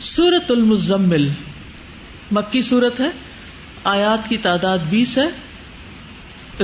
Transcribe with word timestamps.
سورت 0.00 0.50
المزمل 0.50 1.28
مکی 2.30 2.62
صورت 2.62 3.00
ہے، 3.00 3.08
آیات 3.84 4.28
کی 4.28 4.36
تعداد 4.36 4.78
بیس 4.78 5.18
ہے 5.18 5.28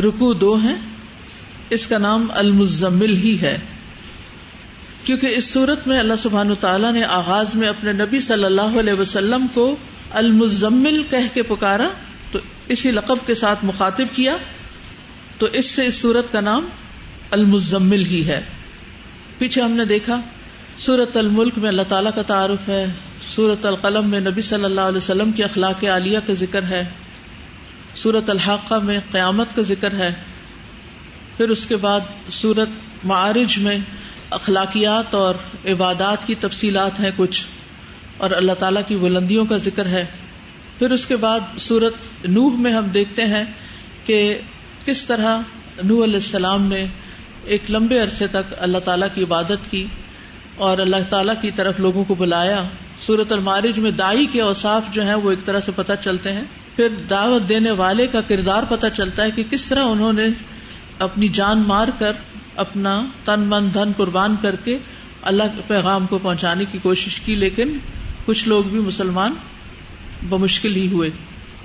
رکو 0.00 0.32
دو 0.32 0.62
ہے 0.62 0.74
اس 1.70 1.86
کا 1.86 1.98
نام 1.98 2.26
المزمل 2.30 3.16
ہی 3.16 3.40
ہے۔ 3.42 3.58
کیونکہ 5.04 5.26
اس 5.26 5.52
صورت 5.52 5.86
میں 5.86 5.98
اللہ 5.98 6.14
سبحان 6.18 6.50
تعالیٰ 6.60 6.92
نے 6.92 7.04
آغاز 7.04 7.54
میں 7.54 7.68
اپنے 7.68 7.92
نبی 7.92 8.20
صلی 8.20 8.44
اللہ 8.44 8.78
علیہ 8.80 8.92
وسلم 8.92 9.46
کو 9.54 9.76
المزمل 10.10 11.02
کہہ 11.02 11.34
کے 11.34 11.42
پکارا، 11.42 11.88
تو 12.32 12.38
اسی 12.68 12.90
لقب 12.90 13.26
کے 13.26 13.34
ساتھ 13.34 13.64
مخاطب 13.64 14.04
کیا، 14.12 14.36
تو 15.38 15.46
اس 15.46 15.66
سے 15.66 15.86
اس 15.86 15.94
صورت 15.94 16.32
کا 16.32 16.40
نام 16.40 16.66
المزمل 17.30 18.06
ہی 18.06 18.26
ہے۔ 18.26 18.40
پیچھے 19.38 19.62
ہم 19.62 19.70
نے 19.70 19.84
دیکھا 19.84 20.20
سورت 20.76 21.16
الملک 21.16 21.58
میں 21.58 21.68
اللہ 21.68 21.82
تعالیٰ 21.82 22.10
کا 22.14 22.22
تعارف 22.22 22.68
ہے۔ 22.68 22.86
سورت 23.28 23.66
القلم 23.66 24.10
میں 24.10 24.20
نبی 24.20 24.40
صلی 24.40 24.64
اللہ 24.64 24.80
علیہ 24.80 24.96
وسلم 24.96 25.32
کی 25.32 25.44
اخلاق 25.44 25.84
عالیہ 25.84 26.18
کا 26.26 26.32
ذکر 26.32 26.62
ہے۔ 26.62 26.84
سورت 27.94 28.30
الحاقہ 28.30 28.74
میں 28.74 29.00
قیامت 29.10 29.56
کا 29.56 29.62
ذکر 29.62 29.94
ہے۔ 29.94 30.14
پھر 31.36 31.48
اس 31.48 31.66
کے 31.66 31.76
بعد 31.76 32.00
سورت 32.30 32.68
معارج 33.04 33.58
میں 33.58 33.78
اخلاقیات 34.30 35.14
اور 35.14 35.34
عبادات 35.64 36.26
کی 36.26 36.34
تفصیلات 36.34 37.00
ہیں 37.00 37.10
کچھ۔ 37.16 37.44
اور 38.16 38.30
اللہ 38.30 38.52
تعالیٰ 38.52 38.82
کی 38.88 38.96
بلندیوں 38.96 39.46
کا 39.46 39.56
ذکر 39.56 39.86
ہے۔ 39.86 40.04
پھر 40.78 40.90
اس 40.90 41.06
کے 41.06 41.16
بعد 41.16 41.40
سورت 41.58 41.94
نوح 42.24 42.56
میں 42.56 42.72
ہم 42.72 42.84
دیکھتے 42.84 43.24
ہیں 43.24 43.44
کہ 44.04 44.38
کس 44.84 45.04
طرح 45.04 45.38
نوح 45.84 46.04
علیہ 46.04 46.14
السلام 46.14 46.66
نے 46.66 46.86
ایک 47.44 47.70
لمبے 47.70 48.00
عرصے 48.00 48.26
تک 48.26 48.54
اللہ 48.58 48.78
تعالیٰ 48.78 49.08
کی 49.14 49.22
عبادت 49.22 49.70
کی۔ 49.70 49.86
اور 50.56 50.78
اللہ 50.78 50.96
تعالیٰ 51.10 51.34
کی 51.40 51.50
طرف 51.50 51.80
لوگوں 51.80 52.04
کو 52.04 52.14
بلایا۔ 52.14 52.62
سورت 53.06 53.32
المارج 53.32 53.78
میں 53.78 53.90
دائی 53.90 54.26
کے 54.26 54.40
اوساف 54.40 54.82
جو 54.92 55.02
ہیں 55.02 55.14
وہ 55.14 55.30
ایک 55.30 55.44
طرح 55.44 55.60
سے 55.60 55.72
پتہ 55.76 55.92
چلتے 56.00 56.32
ہیں۔ 56.32 56.44
پھر 56.76 56.88
دعوت 57.10 57.48
دینے 57.48 57.70
والے 57.70 58.06
کا 58.06 58.20
کردار 58.20 58.62
پتہ 58.62 58.86
چلتا 58.94 59.24
ہے 59.24 59.30
کہ 59.30 59.44
کس 59.50 59.66
طرح 59.66 59.84
انہوں 59.84 60.12
نے 60.12 60.26
اپنی 60.98 61.28
جان 61.28 61.58
مار 61.58 61.88
کر، 61.98 62.12
اپنا 62.56 63.06
تن، 63.24 63.40
من، 63.40 63.68
دھن 63.74 63.92
قربان 63.96 64.36
کر 64.42 64.56
کے 64.56 64.78
اللہ 65.22 65.42
کے 65.56 65.62
پیغام 65.66 66.06
کو 66.06 66.18
پہنچانے 66.18 66.64
کی 66.72 66.78
کوشش 66.82 67.20
کی، 67.20 67.34
لیکن 67.34 67.78
کچھ 68.24 68.48
لوگ 68.48 68.64
بھی 68.64 68.80
مسلمان 68.80 69.34
بمشکل 70.28 70.76
ہی 70.76 70.92
ہوئے۔ 70.92 71.10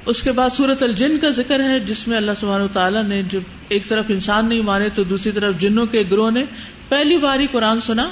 اس 0.05 0.23
کے 0.23 0.31
بعد 0.31 0.49
سورت 0.49 0.83
الجن 0.83 1.17
کا 1.17 1.29
ذکر 1.29 1.59
ہے، 1.59 1.79
جس 1.79 2.07
میں 2.07 2.17
اللہ 2.17 2.31
سبحانہ 2.37 2.67
تعالیٰ 2.73 3.03
نے 3.03 3.23
جب 3.23 3.41
ایک 3.69 3.87
طرف 3.87 4.05
انسان 4.09 4.45
نہیں 4.45 4.61
مانے 4.61 4.89
تو 4.89 5.03
دوسری 5.03 5.31
طرف 5.31 5.59
جنوں 5.59 5.85
کے 5.85 6.03
گروہ 6.11 6.31
نے 6.31 6.43
پہلی 6.89 7.17
بار 7.17 7.39
ہی 7.39 7.47
قرآن 7.51 7.81
سنا۔ 7.81 8.09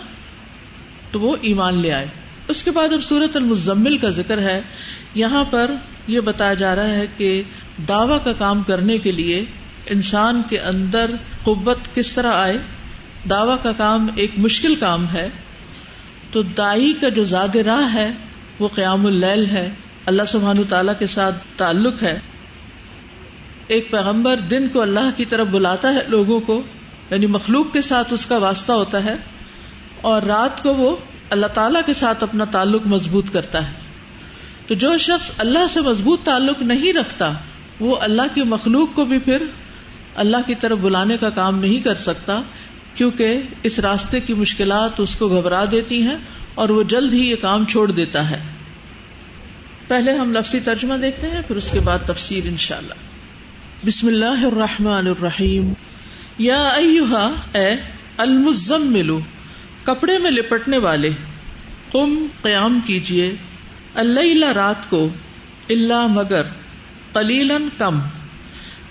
تو 1.11 1.19
وہ 1.19 1.35
ایمان 1.41 1.77
لے 1.77 1.91
آئے۔ 1.91 2.07
اس 2.47 2.63
کے 2.63 2.71
بعد 2.71 2.93
اب 2.93 3.03
سورت 3.03 3.37
المزمل 3.37 3.97
کا 3.97 4.09
ذکر 4.09 4.41
ہے۔ 4.41 4.61
یہاں 5.15 5.43
پر 5.43 5.71
یہ 6.07 6.19
بتایا 6.19 6.53
جا 6.53 6.75
رہا 6.75 6.89
ہے 6.89 7.05
کہ 7.17 7.43
دعوی 7.89 8.17
کا 8.23 8.33
کام 8.33 8.63
کرنے 8.63 8.97
کے 8.97 9.11
لیے 9.11 9.45
انسان 9.85 10.41
کے 10.49 10.59
اندر 10.59 11.11
قوت 11.43 11.77
کس 11.95 12.13
طرح 12.13 12.31
آئے؟ 12.33 12.57
دعوی 13.29 13.55
کا 13.63 13.71
کام 13.71 14.07
ایک 14.15 14.31
مشکل 14.37 14.75
کام 14.75 15.05
ہے۔ 15.13 15.29
تو 16.31 16.41
دائی 16.41 16.93
کا 17.01 17.09
جو 17.09 17.23
زیاد 17.23 17.55
راہ 17.55 17.93
ہے، 17.93 18.11
وہ 18.59 18.67
قیام 18.67 19.05
اللیل 19.05 19.45
ہے۔ 19.45 19.73
اللہ 20.05 20.23
سبحان 20.27 20.63
تعالی 20.69 20.91
کے 20.99 21.05
ساتھ 21.05 21.35
تعلق 21.57 22.03
ہے۔ 22.03 22.19
ایک 23.67 23.91
پیغمبر 23.91 24.35
دن 24.35 24.67
کو 24.67 24.81
اللہ 24.81 25.09
کی 25.17 25.25
طرف 25.25 25.47
بلاتا 25.47 25.93
ہے 25.93 25.99
لوگوں 26.07 26.39
کو 26.39 26.61
یعنی 27.09 27.25
مخلوق 27.25 27.73
کے 27.73 27.81
ساتھ 27.81 28.13
اس 28.13 28.25
کا 28.25 28.37
واسطہ 28.37 28.71
ہوتا 28.71 29.03
ہے۔ 29.03 29.15
اور 30.01 30.21
رات 30.21 30.63
کو 30.63 30.73
وہ 30.73 30.95
اللہ 31.29 31.47
تعالی 31.47 31.79
کے 31.85 31.93
ساتھ 31.93 32.23
اپنا 32.23 32.45
تعلق 32.45 32.87
مضبوط 32.87 33.31
کرتا 33.31 33.67
ہے۔ 33.67 33.73
تو 34.67 34.73
جو 34.73 34.97
شخص 34.97 35.31
اللہ 35.37 35.67
سے 35.69 35.81
مضبوط 35.81 36.23
تعلق 36.23 36.61
نہیں 36.61 36.93
رکھتا، 36.93 37.33
وہ 37.79 37.95
اللہ 37.99 38.21
کی 38.33 38.43
مخلوق 38.43 38.95
کو 38.95 39.05
بھی 39.05 39.19
پھر 39.19 39.45
اللہ 40.15 40.37
کی 40.45 40.55
طرف 40.55 40.77
بلانے 40.77 41.17
کا 41.17 41.29
کام 41.29 41.59
نہیں 41.59 41.79
کر 41.79 41.93
سکتا، 41.93 42.41
کیونکہ 42.95 43.41
اس 43.63 43.79
راستے 43.79 44.19
کی 44.19 44.33
مشکلات 44.33 44.99
اس 44.99 45.15
کو 45.15 45.27
گھبرا 45.27 45.65
دیتی 45.71 46.01
ہیں 46.01 46.17
اور 46.55 46.69
وہ 46.69 46.83
جلد 46.83 47.13
ہی 47.13 47.29
یہ 47.29 47.35
کام 47.35 47.65
چھوڑ 47.65 47.91
دیتا 47.91 48.29
ہے۔ 48.29 48.43
پہلے 49.87 50.13
ہم 50.13 50.33
لفظی 50.33 50.59
ترجمہ 50.59 50.93
دیکھتے 50.93 51.27
ہیں، 51.27 51.41
پھر 51.47 51.55
اس 51.55 51.71
کے 51.71 51.79
بعد 51.79 51.99
تفسیر 52.05 52.43
ان 52.45 52.57
شاء 52.57 52.77
اللہ 52.77 52.93
بسم 53.85 54.07
اللہ 54.07 54.45
الرحمن 54.45 55.07
الرحیم۔ 55.07 55.73
یا 56.37 56.67
اے 57.53 57.75
المزملو۔ 58.17 59.19
کپڑے 59.87 60.17
میں 60.17 60.31
لپٹنے 60.31 60.77
والے 60.77 61.09
قم 61.91 62.27
قیام 62.41 62.79
کیجیے 62.79 63.33
اللہ 63.95 64.51
رات 64.51 64.89
کو 64.89 65.09
اللہ 65.69 66.07
مگر 66.07 66.41
قلیلن 67.13 67.69
کم۔ 67.77 67.99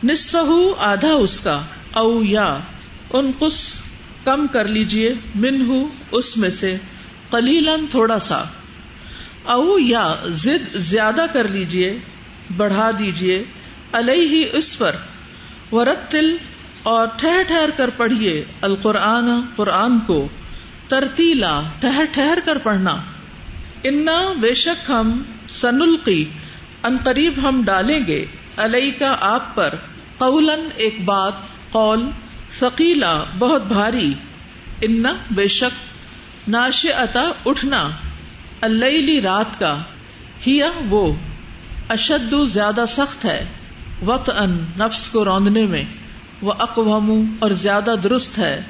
نصف 0.05 0.37
آدھا 0.79 1.12
اس 1.12 1.41
کا، 1.41 1.61
او 1.93 2.23
یا، 2.23 2.59
ان 3.11 3.33
کس 3.39 3.83
کم 4.25 4.47
کر 4.47 4.65
لیجیے 4.65 5.15
من 5.34 5.84
اس 6.11 6.37
میں 6.37 6.51
سے 6.51 6.77
قلیلن 7.31 7.87
تھوڑا 7.91 8.19
سا۔ 8.19 8.43
او 9.45 9.78
یا، 9.78 10.15
زد 10.27 10.77
زیادہ 10.77 11.27
کر 11.33 11.49
لیجیے 11.49 11.99
بڑھا 12.57 12.91
دیجیے 12.99 13.45
ہی 14.09 14.45
اس 14.53 14.78
پر۔ 14.78 14.97
ورتل 15.73 16.37
اور 16.83 17.07
ٹھہر 17.17 17.43
ٹھہر 17.47 17.71
کر 17.77 17.91
پڑھیے 17.97 18.45
القرآن، 18.61 19.25
قرآن 19.57 19.99
کو۔ 19.99 20.28
ترتیلا 20.88 21.62
ٹہر 21.80 22.04
ٹہر 22.12 22.38
کر 22.44 22.58
پڑھنا۔ 22.58 22.97
انا 23.82 24.32
بے 24.41 24.54
شک 24.54 24.91
ہم 24.91 25.22
سنلقی، 25.48 26.24
ان 26.82 26.97
قریب 27.04 27.48
ہم 27.48 27.62
ڈالیں 27.64 28.00
گے۔ 28.06 28.24
علیہ 28.56 28.91
کا 28.98 29.16
آپ 29.20 29.54
پر 29.54 29.74
قولن 30.19 30.69
ایک 30.76 31.04
بات، 31.04 31.32
قول 31.70 32.10
ثقیلا 32.58 33.24
بہت 33.38 33.62
بھاری۔ 33.66 34.14
انا 34.82 35.12
بے 35.30 35.48
شک 35.48 35.97
ناش 36.48 36.86
اتا 36.98 37.30
اٹھنا۔ 37.47 37.91
اللہ 38.60 39.24
رات 39.24 39.58
کا۔ 39.58 39.78
ہیا 40.47 40.70
وہ۔ 40.91 41.14
اشد 41.88 42.34
زیادہ 42.48 42.84
سخت 42.88 43.24
ہے۔ 43.24 43.44
وقت 44.03 44.30
ان 44.36 44.64
نفس 44.78 45.10
کو 45.10 45.24
روندنے 45.24 45.66
میں۔ 45.66 45.84
وہ 46.42 46.53
اقوام 46.58 47.36
اور 47.41 47.50
زیادہ 47.50 47.94
درست 48.04 48.38
ہے۔ 48.38 48.62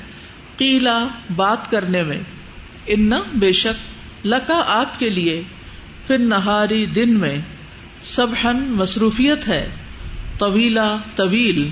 قیلا 0.56 1.08
بات 1.36 1.70
کرنے 1.70 2.02
میں۔ 2.02 2.20
ان 2.86 3.10
بے 3.34 3.52
شک 3.52 3.96
لکا 4.26 4.62
آپ 4.66 4.98
کے 4.98 5.10
لیے 5.10 5.42
پھر 6.06 6.18
نہاری 6.18 6.86
دن 6.86 7.18
میں 7.18 7.38
سبحن 8.00 8.56
مصروفیت 8.56 9.48
ہے۔ 9.48 9.70
طویلا 10.38 10.96
طویل۔ 11.14 11.68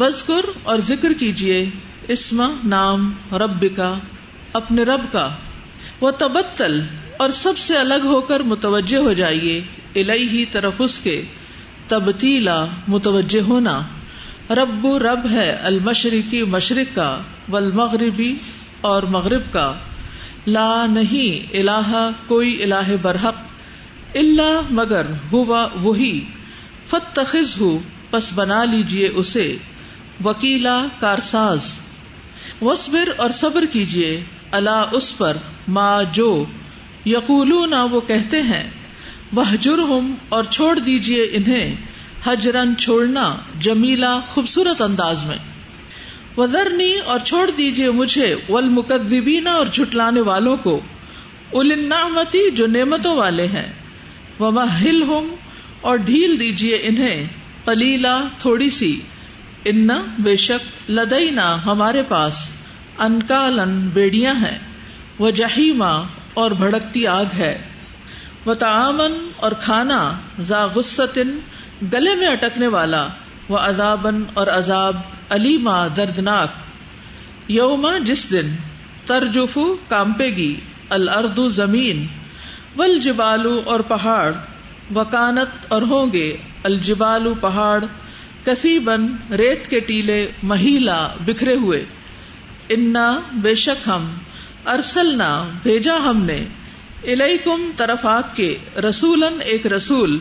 وزقر 0.00 0.44
اور 0.62 0.78
ذکر 0.78 1.12
کیجیے 1.12 1.70
اسم 2.08 2.56
نام 2.64 3.12
رب 3.32 3.76
کا 3.76 3.98
اپنے 4.52 4.82
رب 4.82 5.12
کا۔ 5.12 5.30
وہ 6.00 6.10
تبتل 6.10 6.80
اور 7.18 7.30
سب 7.30 7.58
سے 7.58 7.76
الگ 7.76 8.04
ہو 8.04 8.20
کر 8.20 8.40
متوجہ 8.40 8.98
ہو 8.98 9.12
جائیے 9.12 9.60
الہی 9.94 10.44
طرف 10.44 10.74
اس 10.78 10.98
کے۔ 10.98 11.22
تبتیلا 11.88 12.64
متوجہ 12.88 13.40
ہونا۔ 13.40 13.82
رب 14.50 14.86
رب 14.86 15.30
ہے 15.30 15.50
المشرقی 15.50 16.42
مشرق 16.42 16.96
کا 16.96 17.20
والمغربی 17.48 18.34
اور 18.82 19.02
مغرب 19.10 19.52
کا 19.52 19.72
لا 20.48 20.70
نہیں 20.88 21.54
الہ 21.56 22.08
کوئی 22.26 22.62
الہ 22.62 22.96
برحق 23.02 24.16
اللہ 24.16 24.70
مگر 24.72 25.06
ہوا 25.32 25.66
وہی 25.82 26.12
فتخذ 26.88 27.60
ہو 27.60 27.70
پس 28.10 28.32
بنا 28.34 28.62
لیجیے 28.66 29.08
اسے 29.14 29.46
وکیلا 30.24 30.76
کارساز 31.00 31.72
وصبر 32.62 33.08
اور 33.16 33.30
صبر 33.32 33.64
کیجیے 33.72 34.10
اللہ 34.52 34.94
اس 34.94 35.16
پر 35.18 35.36
ما 35.68 35.90
جو 36.12 36.30
یقولون 37.06 37.74
وہ 37.90 38.00
کہتے 38.06 38.40
ہیں 38.44 38.62
وہ 39.32 39.42
اور 40.28 40.44
چھوڑ 40.46 40.78
دیجیے 40.80 41.26
انہیں 41.32 41.74
حجرن 42.24 42.76
چھوڑنا 42.76 43.24
جمیلا 43.60 44.18
خوبصورت 44.30 44.82
انداز 44.82 45.24
میں 45.26 45.36
وزرنی 46.38 46.98
اور 46.98 47.18
چھوڑ 47.18 47.50
دیجیے 47.50 47.90
مجھے 47.90 48.36
ولمقدبینا 48.48 49.52
اور 49.52 49.66
جھٹلانے 49.66 50.20
والوں 50.20 50.56
کو 50.56 50.80
النعمتی 51.52 52.50
جو 52.50 52.66
نعمتوں 52.66 53.16
والے 53.16 53.46
ہیں۔ 53.46 53.72
وہ 54.38 54.72
ہل 54.80 55.02
ہوں 55.02 55.36
اور 55.80 55.96
ڈھیل 55.96 56.40
دیجیے 56.40 56.78
انہیں 56.82 57.26
پلیلا 57.64 58.24
تھوڑی 58.38 58.70
سی۔ 58.70 59.00
ان 59.64 59.88
بے 60.18 60.36
شک 60.36 60.90
لدئی 60.90 61.36
ہمارے 61.66 62.02
پاس 62.02 62.50
انکالن 62.98 63.88
بیڑیاں 63.88 64.34
ہیں۔ 64.34 64.58
وہ 65.18 65.30
جہیما 65.30 66.02
اور 66.34 66.50
بھڑکتی 66.50 67.06
آگ 67.06 67.24
ہے۔ 67.38 67.62
وہ 68.44 68.54
تعامن 68.54 69.30
اور 69.36 69.52
کھانا 69.52 70.12
ذا 70.40 70.66
غصتن 70.66 71.38
گلے 71.92 72.14
میں 72.14 72.26
اٹکنے 72.26 72.66
والا۔ 72.66 73.08
وہ 73.48 73.58
عذابن 73.58 74.22
اور 74.34 74.46
عذاب 74.46 74.96
علیما 75.30 75.86
دردناک 75.88 77.50
یوما 77.50 77.96
جس 78.04 78.30
دن 78.30 78.54
ترجفو 79.06 79.64
کامپے 79.88 80.28
گی 80.36 80.54
الردو 80.88 81.48
زمین 81.56 82.06
ول 82.76 82.98
جبالو 83.00 83.58
اور 83.64 83.80
پہاڑ 83.88 84.32
وکانت 84.96 85.72
اور 85.72 85.82
ہوں 85.82 86.12
گے 86.12 86.26
الجبالو 86.62 87.34
پہاڑ 87.34 87.84
کفی 88.44 88.78
بن 88.78 89.06
ریت 89.32 89.68
کے 89.70 89.80
ٹیلے 89.80 90.20
مہیلا 90.42 90.98
بکھرے 91.24 91.54
ہوئے 91.54 91.84
انا 92.68 93.08
بے 93.42 93.54
شک 93.54 93.88
ہم 93.88 94.08
ارسلنا 94.66 95.30
بھیجا 95.62 95.96
ہم 96.04 96.22
نے 96.24 96.38
الیکم 97.04 97.70
طرف 97.76 98.06
آپ 98.06 98.34
کے 98.36 98.54
رسولن 98.88 99.40
ایک 99.44 99.66
رسول 99.66 100.18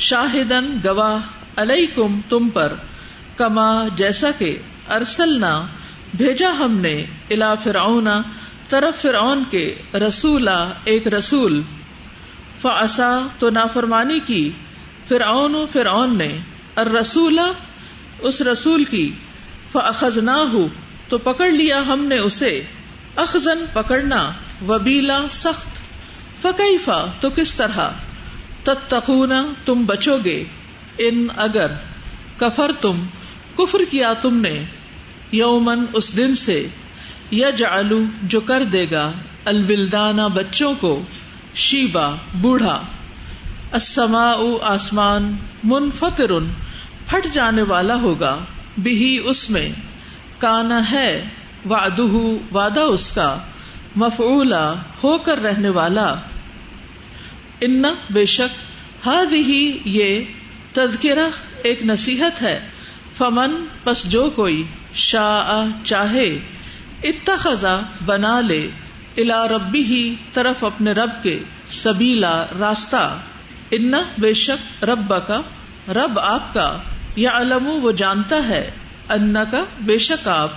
شاہدن 0.00 0.72
گواہ 0.84 1.26
علیکم 1.56 2.20
تم 2.28 2.48
پر 2.48 2.74
کما 3.36 3.88
جیسا 3.94 4.30
کہ 4.38 4.58
ارسلنا، 4.90 5.66
بھیجا 6.14 6.50
ہم 6.58 6.72
نے 6.72 7.04
الا 7.30 7.54
فرعون، 7.54 8.08
طرف 8.68 9.02
فرعون 9.02 9.42
کے 9.50 9.74
رسولا، 9.94 10.70
ایک 10.84 11.08
رسول۔ 11.08 11.62
فاسا 12.58 13.26
تو 13.38 13.50
نافرمانی 13.50 14.20
کی، 14.26 14.50
فرعون 15.04 15.54
فرعون 15.72 16.18
نے۔ 16.18 16.36
الرسولا 16.76 17.52
اس 18.18 18.42
رسول 18.42 18.84
کی۔ 18.84 19.14
فاخذ 19.72 20.18
نہ 20.18 20.36
ہو 20.52 20.66
تو 21.08 21.18
پکڑ 21.18 21.50
لیا 21.50 21.82
ہم 21.86 22.04
نے 22.04 22.18
اسے۔ 22.18 22.62
اخذن، 23.16 23.64
پکڑنا۔ 23.72 24.32
وبیلا، 24.68 25.24
سخت۔ 25.30 25.66
فکیفا، 26.42 27.06
تو 27.20 27.30
کس 27.30 27.54
طرح؟ 27.54 27.88
تتقون، 28.64 29.32
تم 29.64 29.84
بچو 29.84 30.16
گے۔ 30.24 30.44
ان 30.98 31.26
اگر 31.36 31.66
کفر 32.36 32.70
تم 32.80 33.04
کفر 33.56 33.78
کیا 33.90 34.12
تم 34.12 34.36
نے 34.36 34.64
یومن 35.32 35.84
اس 35.92 36.16
دن 36.16 36.34
سے 36.34 36.68
یج 37.32 37.64
جو 38.22 38.40
کر 38.40 38.64
دے 38.64 38.90
گا 38.90 39.12
الولدانا 39.44 40.26
بچوں 40.26 40.74
کو 40.80 41.02
شیبا 41.54 42.14
بوڑھا۔ 42.34 42.82
اسما 43.72 44.32
آسمان 44.62 45.36
من 45.64 45.90
پھٹ 47.06 47.26
جانے 47.32 47.62
والا 47.62 47.94
ہوگا۔ 47.94 48.38
بھی 48.78 49.20
اس 49.24 49.50
میں۔ 49.50 49.68
کانا 50.38 50.90
ہے 50.90 51.28
وعدہ 51.70 52.02
وعدہ 52.54 52.80
اس 52.80 53.12
کا۔ 53.12 53.38
مفعولا، 53.96 54.72
ہو 54.72 55.18
کر 55.18 55.38
رہنے 55.38 55.68
والا۔ 55.68 56.14
ان 57.60 57.82
بے 58.10 58.26
شک 58.26 59.06
ہی 59.32 59.78
یہ 59.84 60.20
تذکرہ 60.72 61.28
ایک 61.62 61.82
نصیحت 61.82 62.42
ہے۔ 62.42 62.68
فمن، 63.16 63.66
پس 63.84 64.04
جو 64.04 64.30
کوئی 64.30 64.66
شاہ 64.94 65.84
چاہے 65.84 66.38
اتخذا 67.02 67.80
بنا 68.04 68.40
لے 68.40 68.70
الا 69.16 69.48
ربی 69.48 69.82
ہی 69.82 70.14
طرف 70.32 70.64
اپنے 70.64 70.92
رب 70.92 71.22
کے 71.22 71.42
سبیلا 71.66 72.44
راستہ۔ 72.60 73.18
ان، 73.70 73.92
بے 74.18 74.32
شک 74.32 74.84
رب 74.84 75.26
کا 75.26 75.40
رب 75.92 76.20
آپ 76.20 76.54
کا 76.54 76.78
یا 77.16 77.30
علم 77.34 77.66
وہ 77.66 77.92
جانتا 77.92 78.48
ہے۔ 78.48 78.70
ان 79.08 79.34
کا 79.50 79.64
بے 79.80 79.98
شک 79.98 80.28
آپ، 80.28 80.50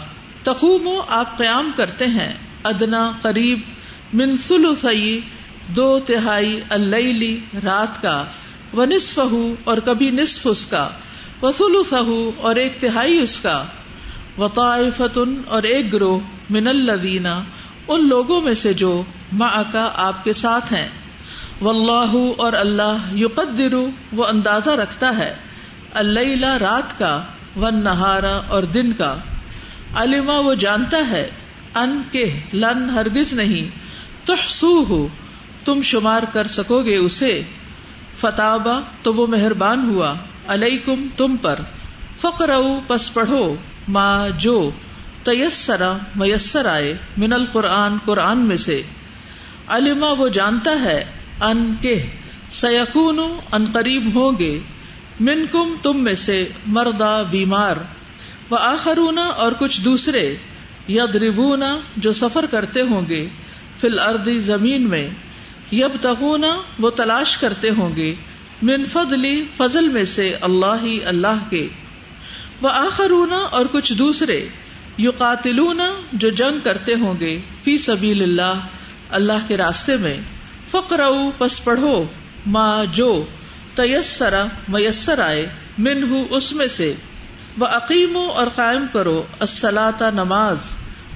تقوم، 0.43 0.89
آپ 1.07 1.37
قیام 1.37 1.71
کرتے 1.77 2.05
ہیں۔ 2.05 2.33
ادنا، 2.63 3.11
قریب 3.21 3.59
منسل 4.13 4.65
دو 5.67 5.99
تہائی 5.99 6.61
اللی 6.69 7.39
رات 7.63 8.01
کا۔ 8.01 8.25
و 8.73 8.85
نصف 8.85 9.19
اور 9.63 9.77
کبھی 9.77 10.11
نصف 10.11 10.47
اس 10.51 10.67
کا۔ 10.67 10.89
وسول 11.41 11.75
اور 12.41 12.55
ایک 12.55 12.81
تہائی 12.81 13.17
اس 13.17 13.39
کا۔ 13.39 13.63
وطائفتن 14.37 15.41
اور 15.47 15.63
ایک 15.63 15.93
گروہ، 15.93 16.19
من 16.49 16.67
الدینہ 16.67 17.43
ان 17.87 18.07
لوگوں 18.07 18.41
میں 18.41 18.53
سے 18.53 18.73
جو 18.73 19.03
کا 19.71 19.91
آپ 19.95 20.23
کے 20.23 20.33
ساتھ 20.33 20.73
ہیں۔ 20.73 20.89
واللہ 21.61 22.31
اور 22.37 22.53
اللہ 22.53 22.97
یقدر 23.11 23.73
وہ 24.13 24.25
اندازہ 24.25 24.69
رکھتا 24.69 25.17
ہے۔ 25.17 25.35
اللہ 25.93 26.57
رات 26.57 26.99
کا 26.99 27.23
ون 27.55 27.83
نہارا 27.83 28.41
اور 28.47 28.63
دن 28.63 28.93
کا۔ 28.93 29.15
علما 29.95 30.39
وہ 30.39 30.53
جانتا 30.53 31.09
ہے، 31.09 31.29
ان 31.75 32.01
کے 32.11 32.39
لن 32.53 32.89
ہرگز 32.89 33.33
نہیں۔ 33.33 33.79
تحسو 34.27 34.83
ہو 34.89 35.07
تم 35.65 35.81
شمار 35.81 36.23
کر 36.33 36.47
سکو 36.47 36.83
گے 36.83 36.95
اسے۔ 36.95 37.41
فتابا 38.15 38.79
تو 39.01 39.13
وہ 39.13 39.27
مہربان 39.27 39.89
ہوا۔ 39.89 40.13
علیکم 40.47 41.07
تم 41.17 41.37
پر 41.37 41.59
فقر 42.21 42.49
پس 42.87 43.13
پڑھو 43.13 43.55
ماں 43.87 44.29
جو 44.37 44.71
تیسرا 45.23 45.97
میسر 46.15 46.65
آئے 46.65 46.97
من 47.17 47.33
القرآن، 47.33 47.97
قرآن 48.05 48.37
میں 48.37 48.55
سے۔ 48.55 48.81
علما 49.67 50.11
وہ 50.11 50.27
جانتا 50.27 50.71
ہے، 50.81 51.05
ان 51.41 51.75
کے 51.81 52.05
سیکون 52.51 53.19
ان 53.51 53.65
قریب 53.73 54.15
ہوں 54.15 54.39
گے۔ 54.39 54.59
من 55.19 55.45
کم 55.51 55.75
تم 55.83 56.03
میں 56.03 56.13
سے 56.13 56.47
مردا 56.65 57.23
بیمار۔ 57.23 57.77
و 58.51 58.55
آخرونا 58.55 59.25
اور 59.25 59.51
کچھ 59.51 59.81
دوسرے 59.81 60.35
ید 60.87 61.33
جو 61.97 62.13
سفر 62.13 62.45
کرتے 62.45 62.81
ہوں 62.81 63.07
گے۔ 63.09 63.29
فی 63.77 63.87
الردی 63.87 64.39
زمین 64.39 64.89
میں۔ 64.89 65.09
یب 65.71 66.07
وہ 66.79 66.89
تلاش 66.89 67.37
کرتے 67.37 67.69
ہوں 67.69 67.95
گے۔ 67.95 68.15
من 68.61 68.85
فضلی 68.85 69.45
فضل 69.57 69.89
میں 69.89 70.03
سے 70.03 70.35
اللہ 70.41 70.75
ہی 70.83 71.05
اللہ 71.05 71.49
کے۔ 71.49 71.67
وہ 72.61 72.69
آخرونا 72.69 73.35
اور 73.35 73.65
کچھ 73.71 73.93
دوسرے 73.93 74.47
یو 74.97 75.11
جو 76.13 76.29
جنگ 76.29 76.59
کرتے 76.63 76.93
ہوں 76.93 77.19
گے 77.19 77.41
فی 77.63 77.77
سبیل 77.77 78.23
اللہ 78.23 78.67
اللہ 79.09 79.47
کے 79.47 79.57
راستے 79.57 79.97
میں۔ 79.97 80.17
فقر 80.71 80.99
پس 81.37 81.63
پڑھو۔ 81.63 82.03
ماں 82.45 82.85
جو 82.85 83.25
تیسرا 83.75 84.45
میسر 84.67 85.19
آئے 85.19 85.49
من 85.77 86.03
ہوں 86.03 86.25
اس 86.29 86.53
میں 86.53 86.67
سے۔ 86.67 86.93
وہ 87.57 87.65
عقیم 87.65 88.17
اور 88.33 88.47
قائم 88.55 88.85
کرو 88.93 89.23
السلاتا 89.39 90.09
نماز۔ 90.09 90.57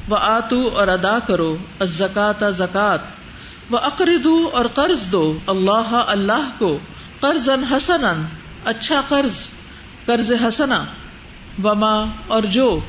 و 0.10 0.16
آتو 0.16 0.68
اور 0.68 0.88
ادا 0.88 1.20
کرو 1.28 1.58
ازکات 1.80 2.44
زکات 2.58 3.00
وہ 3.70 3.78
اقردو 3.78 4.50
اور 4.54 4.66
قرض 4.66 5.12
دو 5.12 5.38
اللہ 5.48 6.04
اللہ 6.08 6.50
کو۔ 6.58 6.80
قرض 7.22 7.50
حسن 7.72 8.24
اچھا 8.66 9.02
قرض 9.08 9.50
قرض 10.06 10.32
حسنا۔ 10.48 10.86
وما، 11.64 12.06
اور 12.28 12.44
جو 12.44 12.80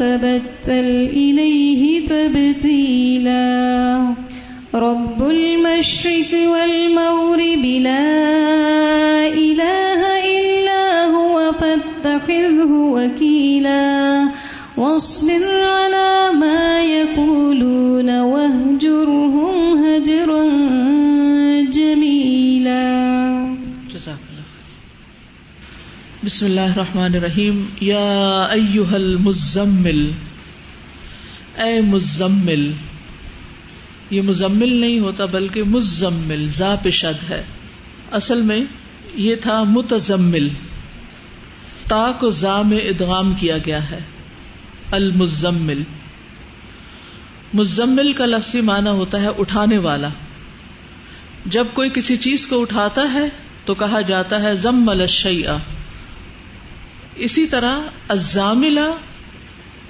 ربك 0.00 0.20
وتبتل 0.20 1.08
إليه 1.12 2.04
تبتيلا. 2.04 3.34
رب 4.74 5.30
المشرك 5.30 6.32
والمغرب 6.32 7.64
لا 7.64 9.26
إله 9.26 10.00
إلا 10.24 11.06
واتخذه 11.06 12.72
وكيلا. 12.72 14.28
واصبر 14.76 15.44
على 15.62 15.99
بسم 26.30 26.46
اللہ 26.46 26.60
الرحمن 26.60 27.14
الرحیم۔ 27.14 27.66
یا 27.80 28.42
ایوہ 28.50 28.94
المزمل۔ 28.94 30.12
اے 31.56 31.80
مزمل۔ 31.80 32.72
یہ 34.10 34.22
مزمل 34.22 34.80
نہیں 34.80 34.98
ہوتا 34.98 35.24
بلکہ 35.24 35.62
مزمل 35.62 36.48
ذا 36.48 36.74
پشد 36.82 37.30
ہے۔ 37.30 37.42
اصل 38.10 38.42
میں 38.42 38.60
یہ 39.14 39.34
تھا 39.34 39.62
متزمل۔ 39.62 40.48
تا 41.88 42.12
کو 42.20 42.30
زا 42.30 42.62
میں 42.62 42.78
ادغام 42.78 43.34
کیا 43.34 43.56
گیا 43.66 43.90
ہے۔ 43.90 43.98
المزمل۔ 44.90 45.82
مزمل 47.54 48.12
کا 48.12 48.26
لفظی 48.26 48.60
معنی 48.60 48.90
ہوتا 48.90 49.20
ہے 49.20 49.28
اٹھانے 49.38 49.78
والا۔ 49.78 50.08
جب 51.46 51.66
کوئی 51.72 51.90
کسی 51.90 52.16
چیز 52.16 52.46
کو 52.46 52.60
اٹھاتا 52.60 53.12
ہے 53.12 53.28
تو 53.64 53.74
کہا 53.74 54.00
جاتا 54.00 54.42
ہے 54.42 54.54
زم 54.54 54.88
الشیء۔ 54.88 55.79
اسی 57.14 57.46
طرح 57.46 57.78
ازاملہ 58.08 58.94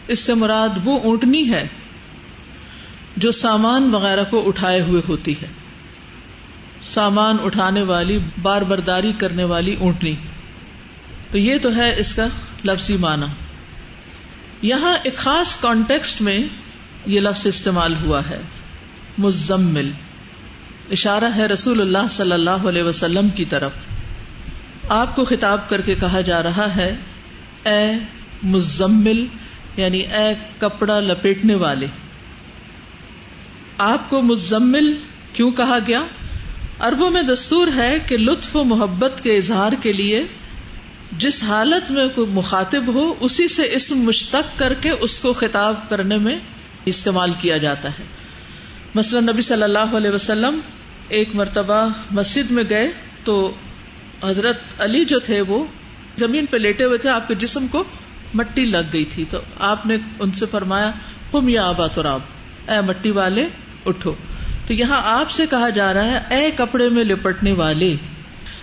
اس 0.09 0.21
سے 0.21 0.35
مراد 0.35 0.69
وہ 0.85 1.01
اونٹنی 1.01 1.51
ہے 1.51 1.69
جو 3.17 3.33
سامان 3.33 3.95
وغیرہ 3.95 4.25
کو 4.25 4.49
اٹھائے 4.49 4.81
ہوئے 4.81 5.03
ہوتی 5.09 5.33
ہے۔ 5.33 5.47
سامان 6.83 7.37
اٹھانے 7.43 7.83
والی، 7.83 8.19
بار 8.43 8.63
برداری 8.63 9.13
کرنے 9.13 9.45
والی 9.45 9.75
اونٹنی۔ 9.75 10.15
تو 11.31 11.39
یہ 11.39 11.59
تو 11.59 11.77
ہے 11.77 12.01
اس 12.01 12.15
کا 12.15 12.27
لفظی 12.65 12.97
معنی۔ 12.97 13.27
یہاں 14.63 14.97
ایک 15.03 15.17
خاص 15.17 15.57
کانٹیکسٹ 15.57 16.23
میں 16.23 16.39
یہ 17.07 17.21
لفظ 17.21 17.47
استعمال 17.47 17.95
ہوا 18.05 18.21
ہے، 18.31 18.41
مزمل۔ 19.19 19.91
اشارہ 20.91 21.37
ہے 21.37 21.47
رسول 21.47 21.81
اللہ 21.81 22.09
صلی 22.11 22.33
اللہ 22.33 22.51
علیہ 22.51 22.83
وسلم 22.83 23.29
کی 23.29 23.45
طرف۔ 23.45 23.73
آپ 24.89 25.17
کو 25.17 25.25
خطاب 25.25 25.69
کر 25.69 25.81
کے 25.81 25.95
کہا 25.95 26.21
جا 26.21 26.43
رہا 26.43 26.77
ہے 26.77 26.97
اے 27.65 27.93
مزمل 28.43 29.27
یعنی 29.77 29.99
اے 29.99 30.35
کپڑا 30.59 31.01
لپیٹنے 31.01 31.55
والے۔ 31.55 31.87
آپ 33.79 34.11
کو 34.11 34.23
مزمل 34.23 34.95
کیوں 35.33 35.51
کہا 35.51 35.79
گیا؟ 35.87 36.05
اربوں 36.81 37.11
میں 37.11 37.23
دستور 37.23 37.69
ہے 37.77 37.99
کہ 38.07 38.17
لطف 38.17 38.57
و 38.57 38.65
محبت 38.65 39.21
کے 39.23 39.37
اظہار 39.37 39.73
کے 39.73 39.93
لیے 39.93 40.25
جس 41.19 41.43
حالت 41.43 41.91
میں 41.91 42.09
کوئی 42.09 42.27
مخاطب 42.31 42.95
ہو، 42.95 43.15
اسی 43.21 43.49
سے 43.49 43.63
اسم 43.75 43.99
مشتق 43.99 44.59
کر 44.59 44.75
کے 44.75 44.91
اس 44.91 45.21
کو 45.21 45.33
خطاب 45.33 45.89
کرنے 45.89 46.17
میں 46.17 46.39
استعمال 46.85 47.33
کیا 47.41 47.57
جاتا 47.57 47.89
ہے۔ 47.89 48.05
مثلا 48.95 49.21
نبی 49.21 49.43
صلی 49.43 49.63
اللہ 49.63 49.97
علیہ 49.97 50.11
وسلم 50.11 50.61
ایک 51.09 51.35
مرتبہ 51.35 51.89
مسجد 52.11 52.51
میں 52.51 52.65
گئے 52.69 52.93
تو 53.25 53.55
حضرت 54.25 54.59
علی 54.79 55.05
جو 55.05 55.19
تھے 55.19 55.41
وہ 55.41 55.65
زمین 56.21 56.47
پہ 56.47 56.57
لیٹے 56.57 56.85
ہوئے 56.85 56.99
تھے، 56.99 57.11
آپ 57.11 57.29
کے 57.29 57.35
جسم 57.35 57.67
کو 57.67 57.85
مٹی 58.35 58.65
لگ 58.65 58.93
گئی 58.93 59.05
تھی۔ 59.05 59.25
تو 59.31 59.39
آپ 59.59 59.87
نے 59.87 59.97
ان 60.19 60.33
سے 60.33 60.47
فرمایا 60.47 60.91
ہم 61.35 61.49
یا 61.49 61.67
آبا 61.67 61.87
تو 61.87 62.03
اے 62.69 62.81
مٹی 62.81 63.11
والے، 63.11 63.47
اٹھو۔ 63.87 64.15
تو 64.67 64.75
یہاں 64.75 65.01
آپ 65.05 65.31
سے 65.31 65.45
کہا 65.51 65.69
جا 65.69 65.95
رہا 65.95 66.05
ہے، 66.05 66.21
اے 66.31 66.51
کپڑے 66.51 66.89
میں 66.89 67.05
لپٹنے 67.05 67.53
والے۔ 67.53 67.97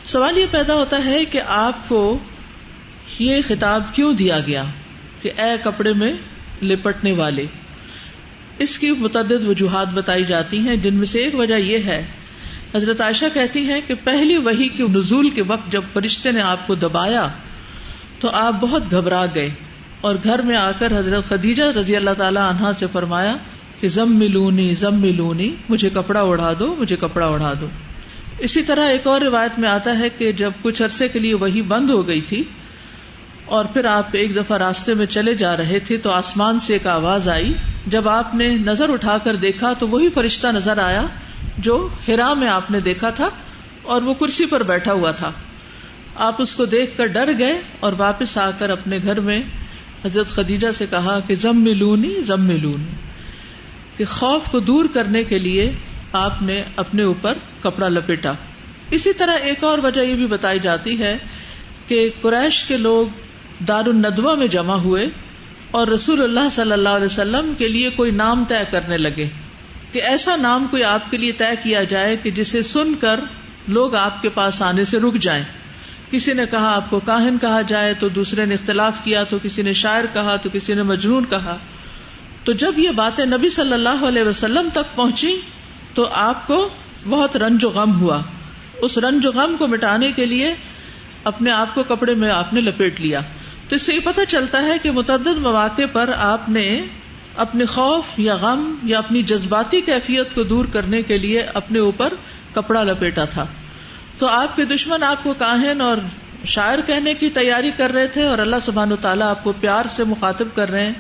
سوال 0.06 0.38
یہ 0.38 0.46
پیدا 0.52 0.74
ہوتا 0.74 1.06
ہے 1.06 1.26
کہ 1.26 1.42
آپ 1.48 1.90
کو 1.90 2.20
یہ 3.20 3.42
خطاب 3.48 3.84
کیوں 3.94 4.14
دیا 4.14 4.40
گیا 4.40 4.64
کہ 5.22 5.32
اے 5.38 5.58
کپڑے 5.64 5.94
میں 5.94 6.14
لپٹنے 6.62 7.12
والے؟ 7.12 7.46
اس 8.58 8.80
کی 8.80 8.92
متعدد 8.92 9.46
وجوہات 9.46 9.88
بتائی 9.88 10.24
جاتی 10.24 10.60
ہیں، 10.60 10.76
جن 10.76 10.96
میں 10.96 11.06
سے 11.06 11.24
ایک 11.24 11.36
وجہ 11.36 11.56
یہ 11.56 11.78
ہے۔ 11.78 12.06
حضرت 12.76 13.02
عائشہ 13.02 13.26
کہتی 13.34 13.62
ہیں 13.62 13.82
کہ 13.88 13.94
پہلی 14.04 14.38
وہی 14.38 14.70
کے 14.70 14.84
نزول 14.84 15.30
کے 15.30 15.44
وقت 15.44 15.72
جب 15.72 15.82
فرشتے 15.94 16.32
نے 16.32 16.42
آپ 16.42 16.68
کو 16.68 16.76
دبایا 16.76 17.28
تو 18.20 18.30
آپ 18.34 18.54
بہت 18.62 18.92
گھبرا 18.92 19.26
گئے 19.36 19.50
اور 20.02 20.16
گھر 20.24 20.42
میں 20.42 20.56
آ 20.56 20.72
کر 20.72 21.00
حضرت 21.00 21.30
خدیجہ 21.30 21.64
رضی 21.64 21.96
اللہ 21.96 22.10
تعالی 22.18 22.38
عنہا 22.38 22.74
سے 22.74 22.86
فرمایا 22.92 23.36
کہ 23.80 23.88
زم 23.88 24.16
ملونی 24.16 24.74
زم 24.74 24.96
ملونی، 24.96 25.56
مجھے 25.70 25.90
کپڑا 25.90 26.22
اڑا 26.22 26.54
دو، 26.60 26.76
مجھے 26.80 26.96
کپڑا 26.96 27.28
اڑا 27.28 27.54
دو۔ 27.62 27.68
اسی 28.38 28.64
طرح 28.64 28.90
ایک 28.90 29.08
اور 29.08 29.22
روایت 29.22 29.60
میں 29.60 29.70
آتا 29.70 30.00
ہے 30.00 30.10
کہ 30.10 30.32
جب 30.32 30.52
کچھ 30.62 30.82
عرصے 30.82 31.08
کے 31.08 31.20
لیے 31.20 31.34
وہی 31.34 31.62
بند 31.62 31.90
ہو 31.90 32.08
گئی 32.08 32.22
تھی 32.22 32.44
اور 33.46 33.66
پھر 33.66 33.86
آپ 33.86 34.08
ایک 34.12 34.36
دفعہ 34.36 34.58
راستے 34.58 34.94
میں 34.94 35.06
چلے 35.06 35.34
جا 35.34 35.58
رہے 35.58 35.80
تھے 35.80 35.98
تو 35.98 36.12
آسمان 36.12 36.60
سے 36.60 36.74
ایک 36.74 36.88
آواز 36.88 37.30
آئی۔ 37.30 37.54
جب 37.88 38.10
آپ 38.10 38.36
نے 38.36 38.48
نظر 38.48 38.90
اٹھا 38.90 39.18
کر 39.24 39.36
دیکھا 39.36 39.74
تو 39.74 39.88
وہی 39.88 40.10
فرشتہ 40.10 40.48
نظر 40.48 40.78
آیا 40.78 41.06
جو 41.58 41.88
ہرا 42.08 42.34
میں 42.34 42.48
آپ 42.48 42.72
نے 42.72 42.80
دیکھا 42.80 43.10
تھا 43.10 43.30
اور 43.84 44.02
وہ 44.02 44.14
کرسی 44.14 44.46
پر 44.46 44.64
بیٹھا 44.64 44.94
ہوا 44.94 45.12
تھا۔ 45.12 45.32
آپ 46.18 46.42
اس 46.42 46.56
کو 46.56 46.66
دیکھ 46.66 46.98
کر 46.98 47.06
ڈر 47.06 47.30
گئے 47.40 47.62
اور 47.80 47.94
واپس 47.94 48.38
آ 48.38 48.50
کر 48.52 48.70
اپنے 48.70 48.98
گھر 49.04 49.20
میں 49.20 49.44
حضرت 50.06 50.28
خدیجہ 50.28 50.72
سے 50.72 50.86
کہا 50.90 51.20
کہ 51.20 51.36
زم 51.36 51.64
ملونی 51.64 52.22
زم 52.22 52.44
ملونی 52.44 52.96
کہ 53.98 54.06
خوف 54.06 54.52
کو 54.52 54.60
دور 54.60 54.86
کرنے 54.94 55.24
کے 55.24 55.40
لیے 55.40 55.72
آپ 56.12 56.42
نے 56.42 56.64
اپنے 56.76 57.04
اوپر 57.04 57.38
کپڑا 57.62 57.90
لپیٹا۔ 57.90 58.34
اسی 58.92 59.14
طرح 59.14 59.32
ایک 59.32 59.64
اور 59.64 59.78
وجہ 59.78 60.02
یہ 60.02 60.16
بھی 60.16 60.28
بتائی 60.28 60.60
جاتی 60.60 61.00
ہے 61.00 61.18
کہ 61.88 62.10
قریش 62.22 62.64
کے 62.64 62.78
لوگ 62.78 63.06
دار 63.64 63.86
الندوا 63.86 64.36
میں 64.36 64.48
جمع 64.48 64.76
ہوئے 64.76 65.08
اور 65.72 65.88
رسول 65.88 66.22
اللہ 66.22 66.50
صلی 66.52 66.72
اللہ 66.72 66.90
علیہ 66.90 67.06
وسلم 67.06 67.54
کے 67.58 67.68
لیے 67.68 67.90
کوئی 67.90 68.12
نام 68.12 68.46
طے 68.48 68.72
کرنے 68.72 68.98
لگے۔ 68.98 69.30
کہ 69.92 70.02
ایسا 70.02 70.36
نام 70.36 70.68
کوئی 70.72 70.84
آپ 70.84 71.12
کے 71.12 71.18
لیے 71.18 71.32
طے 71.32 71.56
کیا 71.64 71.84
جائے 71.84 72.18
کہ 72.18 72.32
جسے 72.32 72.64
سن 72.64 72.94
کر 73.00 73.20
لوگ 73.68 73.96
آپ 73.96 74.22
کے 74.22 74.30
پاس 74.30 74.62
آنے 74.62 74.86
سے 74.86 75.00
رک 75.00 75.14
جائیں۔ 75.14 75.44
کسی 76.12 76.34
نے 76.34 76.46
کہا 76.46 76.76
آپ 76.76 76.90
کو 76.90 77.00
کاہن 77.00 77.38
کہا 77.38 77.62
جائے 77.62 77.94
تو 77.94 78.10
دوسرے 78.10 78.46
نے 78.46 78.54
اختلاف 78.54 78.94
کیا، 79.04 79.24
تو 79.24 79.38
کسی 79.44 79.62
نے 79.62 79.74
شاعر 79.74 80.04
کہا، 80.14 80.36
تو 80.36 80.50
کسی 80.54 80.74
نے 80.74 80.84
مجنون 80.84 81.26
کہا۔ 81.26 81.58
تو 82.44 82.54
جب 82.54 82.80
یہ 82.80 82.92
باتیں 82.92 83.26
نبی 83.26 83.50
صلی 83.50 83.74
اللہ 83.74 84.06
علیہ 84.08 84.24
وسلم 84.24 84.70
تک 84.74 84.96
پہنچی 84.96 85.38
تو 85.94 86.10
آپ 86.12 86.48
کو 86.48 86.70
بہت 87.10 87.38
رنج 87.38 87.66
و 87.66 87.70
غم 87.70 88.02
ہوا۔ 88.02 88.22
اس 88.82 88.98
رنج 88.98 89.28
و 89.28 89.32
غم 89.32 89.56
کو 89.60 89.68
مٹانے 89.68 90.12
کے 90.12 90.26
لیے 90.26 90.56
اپنے 91.24 91.52
آپ 91.52 91.76
کو 91.76 91.84
کپڑے 91.84 92.16
میں 92.16 92.30
آپ 92.30 92.54
نے 92.54 92.62
لپیٹ 92.62 93.02
لیا۔ 93.02 93.20
تو 93.70 93.76
اس 93.76 93.82
سے 93.82 93.94
یہ 93.94 94.00
پتہ 94.04 94.22
چلتا 94.28 94.62
ہے 94.62 94.74
کہ 94.84 94.92
متعدد 94.92 95.38
مواقع 95.38 95.84
پر 95.94 96.12
آپ 96.18 96.50
نے 96.50 96.82
اپنے 97.36 97.66
خوف 97.66 98.20
یا 98.20 98.36
غم 98.36 98.76
یا 98.84 98.98
اپنی 98.98 99.24
جذباتی 99.24 99.82
کیفیت 99.82 100.36
کو 100.36 100.44
دور 100.44 100.66
کرنے 100.66 101.02
کے 101.02 101.18
لیے 101.18 101.42
اپنے 101.54 101.80
اوپر 101.80 102.14
کپڑا 102.54 102.84
لپیٹا 102.84 103.26
تھا۔ 103.26 103.46
تو 104.18 104.28
آپ 104.28 104.56
کے 104.56 104.66
دشمن 104.66 105.04
آپ 105.04 105.24
کو 105.24 105.34
کاہن 105.34 105.82
اور 105.82 105.98
شاعر 106.46 106.80
کہنے 106.88 107.14
کی 107.14 107.30
تیاری 107.30 107.72
کر 107.72 107.92
رہے 107.92 108.08
تھے 108.08 108.24
اور 108.24 108.38
اللہ 108.38 108.56
سبحان 108.62 108.92
و 108.92 108.96
تعالیٰ 108.96 109.28
آپ 109.28 109.44
کو 109.44 109.52
پیار 109.52 109.86
سے 109.90 110.04
مخاطب 110.04 110.48
کر 110.56 110.70
رہے 110.70 110.86
ہیں 110.86 110.94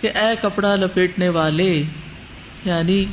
کہ 0.00 0.10
اے 0.14 0.34
کپڑا 0.42 0.74
لپیٹنے 0.74 1.28
والے 1.28 1.82
یعنی 2.64 3.04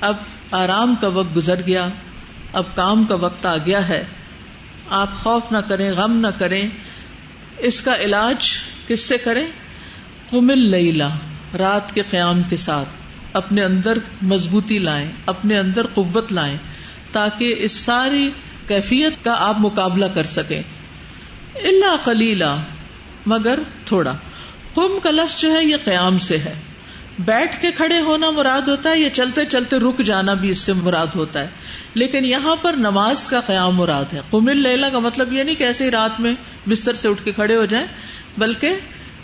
اب 0.00 0.16
آرام 0.50 0.94
کا 0.94 1.08
وقت 1.08 1.36
گزر 1.36 1.60
گیا، 1.66 1.88
اب 2.52 2.76
کام 2.76 3.04
کا 3.04 3.14
وقت 3.14 3.46
آ 3.46 3.56
گیا 3.56 3.88
ہے، 3.88 4.04
آپ 4.90 5.14
خوف 5.14 5.52
نہ 5.52 5.58
کریں، 5.58 5.92
غم 5.92 6.16
نہ 6.16 6.26
کریں، 6.26 6.68
اس 7.58 7.82
کا 7.82 7.96
علاج 7.96 8.52
کس 8.88 9.00
سے 9.00 9.18
کریں؟ 9.18 9.46
کمل 10.30 10.58
لیلا 10.58 11.08
رات 11.58 11.94
کے 11.94 12.02
قیام 12.02 12.42
کے 12.42 12.56
ساتھ، 12.56 12.88
اپنے 13.32 13.62
اندر 13.62 13.98
مضبوطی 14.22 14.78
لائیں، 14.78 15.12
اپنے 15.26 15.58
اندر 15.58 15.86
قوت 15.94 16.32
لائیں، 16.32 16.56
تاکہ 17.12 17.54
اس 17.58 17.72
ساری 17.72 18.30
کیفیت 18.70 19.24
کا 19.24 19.34
آپ 19.38 19.56
مقابلہ 19.60 20.04
کر 20.04 20.24
سکیں۔ 20.24 20.62
اللہ 21.54 21.96
کلیلہ 22.04 22.64
مگر 23.26 23.58
تھوڑا۔ 23.84 24.12
کم 24.74 24.98
کا 25.02 25.10
لفظ 25.10 25.40
جو 25.40 25.52
ہے، 25.52 25.64
یہ 25.64 25.76
قیام 25.84 26.18
سے 26.18 26.38
ہے۔ 26.38 26.54
بیٹھ 27.18 27.60
کے 27.60 27.70
کھڑے 27.70 28.00
ہونا 28.00 28.30
مراد 28.30 28.68
ہوتا 28.68 28.90
ہے، 28.90 29.00
یا 29.00 29.10
چلتے 29.10 29.44
چلتے 29.44 29.78
رک 29.78 29.98
جانا 29.98 30.34
بھی 30.34 30.48
اس 30.48 30.58
سے 30.58 30.72
مراد 30.72 31.06
ہوتا 31.14 31.40
ہے۔ 31.40 31.48
لیکن 31.94 32.24
یہاں 32.24 32.56
پر 32.56 32.72
نماز 32.72 33.26
کا 33.26 33.40
قیام 33.40 33.76
مراد 33.76 34.12
ہے۔ 34.12 34.20
قمل 34.30 34.56
لیلا 34.56 34.88
کا 34.88 34.98
مطلب 34.98 35.32
یہ 35.32 35.42
نہیں 35.42 35.54
کہ 35.54 35.64
ایسے 35.64 35.84
ہی 35.84 35.90
رات 35.90 36.20
میں 36.20 36.34
بستر 36.68 36.94
سے 36.94 37.08
اٹھ 37.08 37.24
کے 37.24 37.32
کھڑے 37.32 37.56
ہو 37.56 37.64
جائیں، 37.64 37.86
بلکہ 38.38 38.70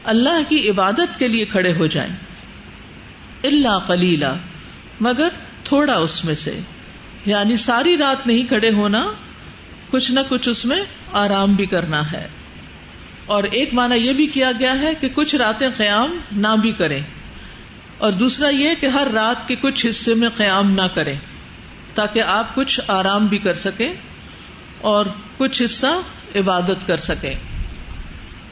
اللہ 0.05 0.41
کی 0.49 0.71
عبادت 0.71 1.19
کے 1.19 1.29
لیے 1.29 1.45
کھڑے 1.45 1.73
ہو 1.73 1.87
جائیں۔ 1.87 2.17
اللہ 3.45 3.79
کلیلہ 3.87 4.35
مگر 5.01 5.29
تھوڑا 5.65 5.95
اس 5.95 6.25
میں 6.25 6.35
سے۔ 6.35 6.61
یعنی 7.27 7.57
ساری 7.57 7.97
رات 7.97 8.27
نہیں 8.27 8.49
کھڑے 8.49 8.71
ہونا 8.71 9.13
کچھ 9.97 10.13
نہ 10.13 10.21
کچھ 10.29 10.49
اس 10.49 10.65
میں 10.65 10.83
آرام 11.13 11.55
بھی 11.55 11.67
کرنا 11.67 12.13
ہے۔ 12.13 12.29
اور 13.27 13.45
ایک 13.45 13.75
معنی 13.75 13.97
یہ 13.97 14.13
بھی 14.13 14.27
کیا 14.27 14.53
گیا 14.61 14.81
ہے 14.81 14.95
کہ 14.95 15.09
کچھ 15.15 15.37
راتیں 15.37 15.69
قیام 15.77 16.19
نہ 16.33 16.49
بھی 16.63 16.73
کریں۔ 16.73 17.03
اور 17.99 18.13
دوسرا 18.13 18.49
یہ 18.49 18.75
کہ 18.81 18.87
ہر 18.87 19.07
رات 19.15 19.49
کے 19.49 19.57
کچھ 19.57 19.87
حصے 19.87 20.15
میں 20.15 20.29
قیام 20.29 20.71
نہ 20.71 20.83
کریں 20.83 21.15
تاکہ 21.95 22.23
آپ 22.23 22.55
کچھ 22.55 22.81
آرام 22.89 23.27
بھی 23.27 23.39
کر 23.39 23.55
سکیں 23.55 23.93
اور 24.81 25.07
کچھ 25.37 25.63
حصہ 25.65 26.01
عبادت 26.35 26.87
کر 26.87 26.97
سکیں۔ 26.97 27.35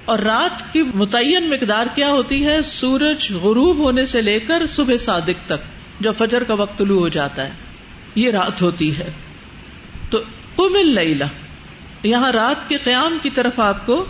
اور 0.04 0.18
رات 0.18 0.72
کی 0.72 0.82
متعین 0.82 1.50
مقدار 1.50 1.86
کیا 1.94 2.10
ہوتی 2.10 2.46
ہے؟ 2.46 2.62
سورج 2.62 3.32
غروب 3.32 3.76
ہونے 3.76 4.06
سے 4.06 4.22
لے 4.22 4.40
کر 4.40 4.66
صبح 4.66 4.96
صادق 4.96 5.46
تک، 5.46 5.58
جب 6.00 6.12
فجر 6.18 6.44
کا 6.44 6.54
وقت 6.54 6.78
طلوع 6.78 7.00
ہو 7.00 7.08
جاتا 7.08 7.44
ہے۔ 7.44 7.50
یہ 8.14 8.30
رات 8.30 8.62
ہوتی 8.62 8.98
ہے۔ 8.98 9.10
تو 10.56 10.68
کم 10.68 10.74
اللیلہ 10.74 11.24
یہاں 12.02 12.32
رات 12.32 12.68
کے 12.68 12.76
قیام 12.76 13.18
کی 13.22 13.30
طرف 13.30 13.60
آپ 13.60 13.86
کو 13.86 14.04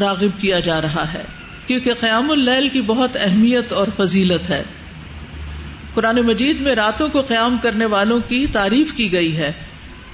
راغب 0.00 0.40
کیا 0.40 0.60
جا 0.60 0.82
رہا 0.82 1.12
ہے، 1.12 1.24
کیونکہ 1.66 1.94
قیام 1.94 2.30
اللیل 2.30 2.68
کی 2.68 2.80
بہت 2.80 3.16
اہمیت 3.20 3.72
اور 3.72 3.86
فضیلت 3.96 4.50
ہے۔ 4.50 4.62
قرآن 5.94 6.16
مجید 6.16 6.60
میں 6.60 6.74
راتوں 6.74 7.08
کو 7.08 7.20
قیام 7.20 7.56
کرنے 7.62 7.84
والوں 7.84 8.20
کی 8.20 8.46
تعریف 8.46 8.92
کی 8.92 9.12
گئی 9.12 9.36
ہے۔ 9.36 9.52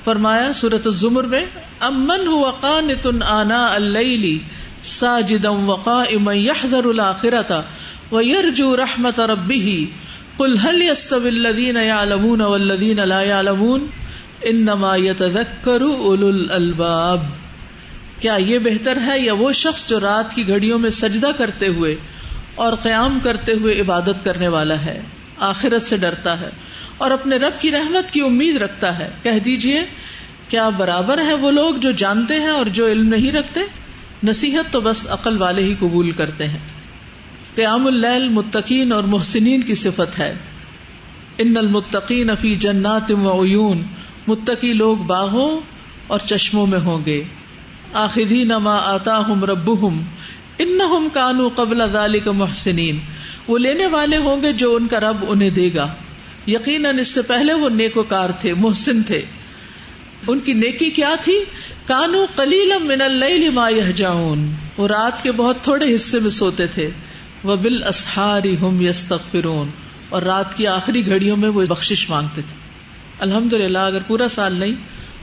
فرمایا 0.04 0.52
سورت 0.52 0.86
الزمر 0.86 1.22
میں، 1.22 1.44
امن 1.80 2.26
ہو 2.26 2.32
ہوا 2.32 2.50
قانتن 2.50 3.22
آنا 3.22 3.66
اللیلی 3.66 4.38
ساجدم 4.82 5.70
وقا 5.70 5.92
وقائما 5.92 6.32
يحذر 6.32 6.84
الاخرة 6.84 7.60
ويرجو 8.12 8.76
رحمة 8.76 9.26
ربه 9.26 9.84
قل 10.36 10.56
هل 10.64 10.82
يستوي 10.82 11.28
الذين 11.28 11.76
يعلمون 11.76 12.40
والذين 12.40 12.96
لا 12.96 13.20
يعلمون 13.22 13.86
انما 14.42 14.96
يتذكر 14.96 15.80
اولو 15.80 16.26
الالباب۔ 16.26 17.22
کیا 18.20 18.34
یہ 18.34 18.58
بہتر 18.58 18.98
ہے 19.06 19.20
یا 19.20 19.34
وہ 19.34 19.52
شخص 19.52 19.88
جو 19.88 20.00
رات 20.00 20.34
کی 20.34 20.48
گھڑیوں 20.48 20.78
میں 20.78 20.90
سجدہ 20.90 21.30
کرتے 21.38 21.68
ہوئے 21.68 21.96
اور 22.54 22.72
قیام 22.74 23.20
کرتے 23.20 23.52
ہوئے 23.52 23.80
عبادت 23.80 24.24
کرنے 24.24 24.48
والا 24.48 24.84
ہے؟ 24.84 25.00
آخرت 25.38 25.82
سے 25.82 25.96
ڈرتا 25.96 26.40
ہے 26.40 26.50
اور 26.98 27.10
اپنے 27.10 27.36
رب 27.36 27.60
کی 27.60 27.70
رحمت 27.70 28.10
کی 28.10 28.20
امید 28.20 28.56
رکھتا 28.56 28.98
ہے۔ 28.98 29.10
کہہ 29.22 29.38
دیجیے، 29.44 29.82
کیا 30.48 30.68
برابر 30.68 31.18
ہے 31.18 31.34
وہ 31.34 31.50
لوگ 31.50 31.74
جو 31.74 31.90
جانتے 31.90 32.34
ہیں 32.34 32.48
اور 32.48 32.66
جو 32.66 32.86
علم 32.88 33.08
نہیں 33.08 33.32
رکھتے؟ 33.32 33.60
نصیحت 34.24 34.72
تو 34.72 34.80
بس 34.80 35.10
عقل 35.10 35.42
والے 35.42 35.62
ہی 35.62 35.74
قبول 35.74 36.10
کرتے 36.10 36.48
ہیں۔ 36.48 36.58
قیام 37.54 37.86
اللیل 37.86 38.28
متقین 38.28 38.92
اور 38.92 39.04
محسنین 39.04 39.60
کی 39.60 39.74
صفت 39.74 40.18
ہے۔ 40.18 40.34
ان 41.38 41.56
المتقین 41.56 42.36
فی 42.40 42.54
جنات 42.54 43.12
و 43.12 43.44
عیون۔ 43.44 43.82
متقی 44.26 44.72
لوگ 44.72 44.96
باغوں 44.96 45.60
اور 46.06 46.18
چشموں 46.18 46.66
میں 46.66 46.78
ہوں 46.78 47.04
گے۔ 47.06 47.24
آخری 47.92 48.44
نما 48.44 48.76
آتا 48.76 49.18
ہم 49.18 49.44
رب 49.44 49.88
ہم 49.88 50.02
ان 50.58 50.78
کانو 51.12 51.48
قبل 51.48 51.82
ذالک 51.92 52.28
محسنین۔ 52.28 52.98
وہ 53.48 53.58
لینے 53.58 53.86
والے 53.86 54.16
ہوں 54.16 54.42
گے 54.42 54.52
جو 54.52 54.76
ان 54.76 54.86
کا 54.86 55.00
رب 55.00 55.16
انہیں 55.28 55.50
دے 55.50 55.74
گا۔ 55.74 55.94
یقیناً 56.46 56.98
اس 56.98 57.08
سے 57.08 57.22
پہلے 57.22 57.52
وہ 57.52 57.68
نیکوکار 57.68 58.30
تھے، 58.30 58.54
محسن 58.54 59.02
تھے۔ 59.02 59.22
ان 60.28 60.40
کی 60.40 60.52
نیکی 60.52 60.90
کیا 60.90 61.14
تھی؟ 61.20 61.44
کانو 61.86 62.24
کلیل 62.36 62.72
من 62.82 63.00
اللیل 63.00 63.50
ما 63.50 63.68
یہجعون۔ 63.68 64.52
وہ 64.76 64.88
رات 64.88 65.22
کے 65.22 65.32
بہت 65.32 65.56
تھوڑے 65.62 65.94
حصے 65.94 66.20
میں 66.20 66.30
سوتے 66.30 66.66
تھے۔ 66.66 66.90
وہ 67.44 67.56
بال 67.56 67.82
اسہاری 67.82 68.56
ہم 68.58 68.80
یستغفرون۔ 68.80 69.70
اور 70.08 70.22
رات 70.22 70.56
کی 70.56 70.66
آخری 70.66 71.06
گھڑیوں 71.06 71.36
میں 71.36 71.48
وہ 71.48 71.64
بخشش 71.68 72.10
مانگتے 72.10 72.42
تھے۔ 72.48 72.63
الحمد 73.20 73.52
للہ 73.52 73.78
اگر 73.78 74.02
پورا 74.06 74.28
سال 74.28 74.52
نہیں، 74.54 74.72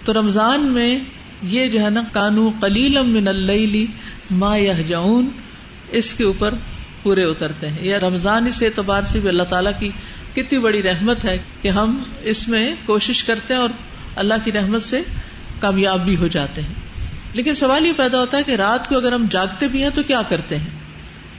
تو 0.03 0.13
رمضان 0.13 0.63
میں 0.63 0.99
یہ 1.43 1.67
جو 1.67 1.81
ہے 1.81 1.89
نا، 1.89 2.01
کانو 2.11 2.51
کلیلم 2.61 3.09
من 3.09 3.27
اللیلی 3.27 3.87
ما 4.31 4.55
یہجعون، 4.55 5.29
اس 5.91 6.13
کے 6.13 6.23
اوپر 6.23 6.53
پورے 7.03 7.23
اترتے 7.23 7.69
ہیں۔ 7.69 7.85
یا 7.85 7.99
رمضان 7.99 8.45
اس 8.45 8.63
اعتبار 8.63 9.01
سے 9.01 9.19
بھی 9.19 9.29
اللہ 9.29 9.43
تعالیٰ 9.43 9.71
کی 9.79 9.89
کتنی 10.35 10.59
بڑی 10.59 10.83
رحمت 10.83 11.25
ہے 11.25 11.37
کہ 11.61 11.67
ہم 11.67 11.99
اس 12.21 12.47
میں 12.47 12.75
کوشش 12.85 13.23
کرتے 13.23 13.53
ہیں 13.53 13.61
اور 13.61 13.69
اللہ 14.15 14.33
کی 14.43 14.51
رحمت 14.51 14.81
سے 14.81 15.01
کامیاب 15.59 16.05
بھی 16.05 16.15
ہو 16.15 16.27
جاتے 16.27 16.61
ہیں۔ 16.61 16.73
لیکن 17.33 17.53
سوال 17.53 17.85
یہ 17.85 17.91
پیدا 17.97 18.19
ہوتا 18.19 18.37
ہے 18.37 18.43
کہ 18.43 18.51
رات 18.51 18.89
کو 18.89 18.97
اگر 18.97 19.11
ہم 19.11 19.25
جاگتے 19.29 19.67
بھی 19.67 19.83
ہیں 19.83 19.89
تو 19.93 20.03
کیا 20.03 20.21
کرتے 20.21 20.57
ہیں؟ 20.57 20.69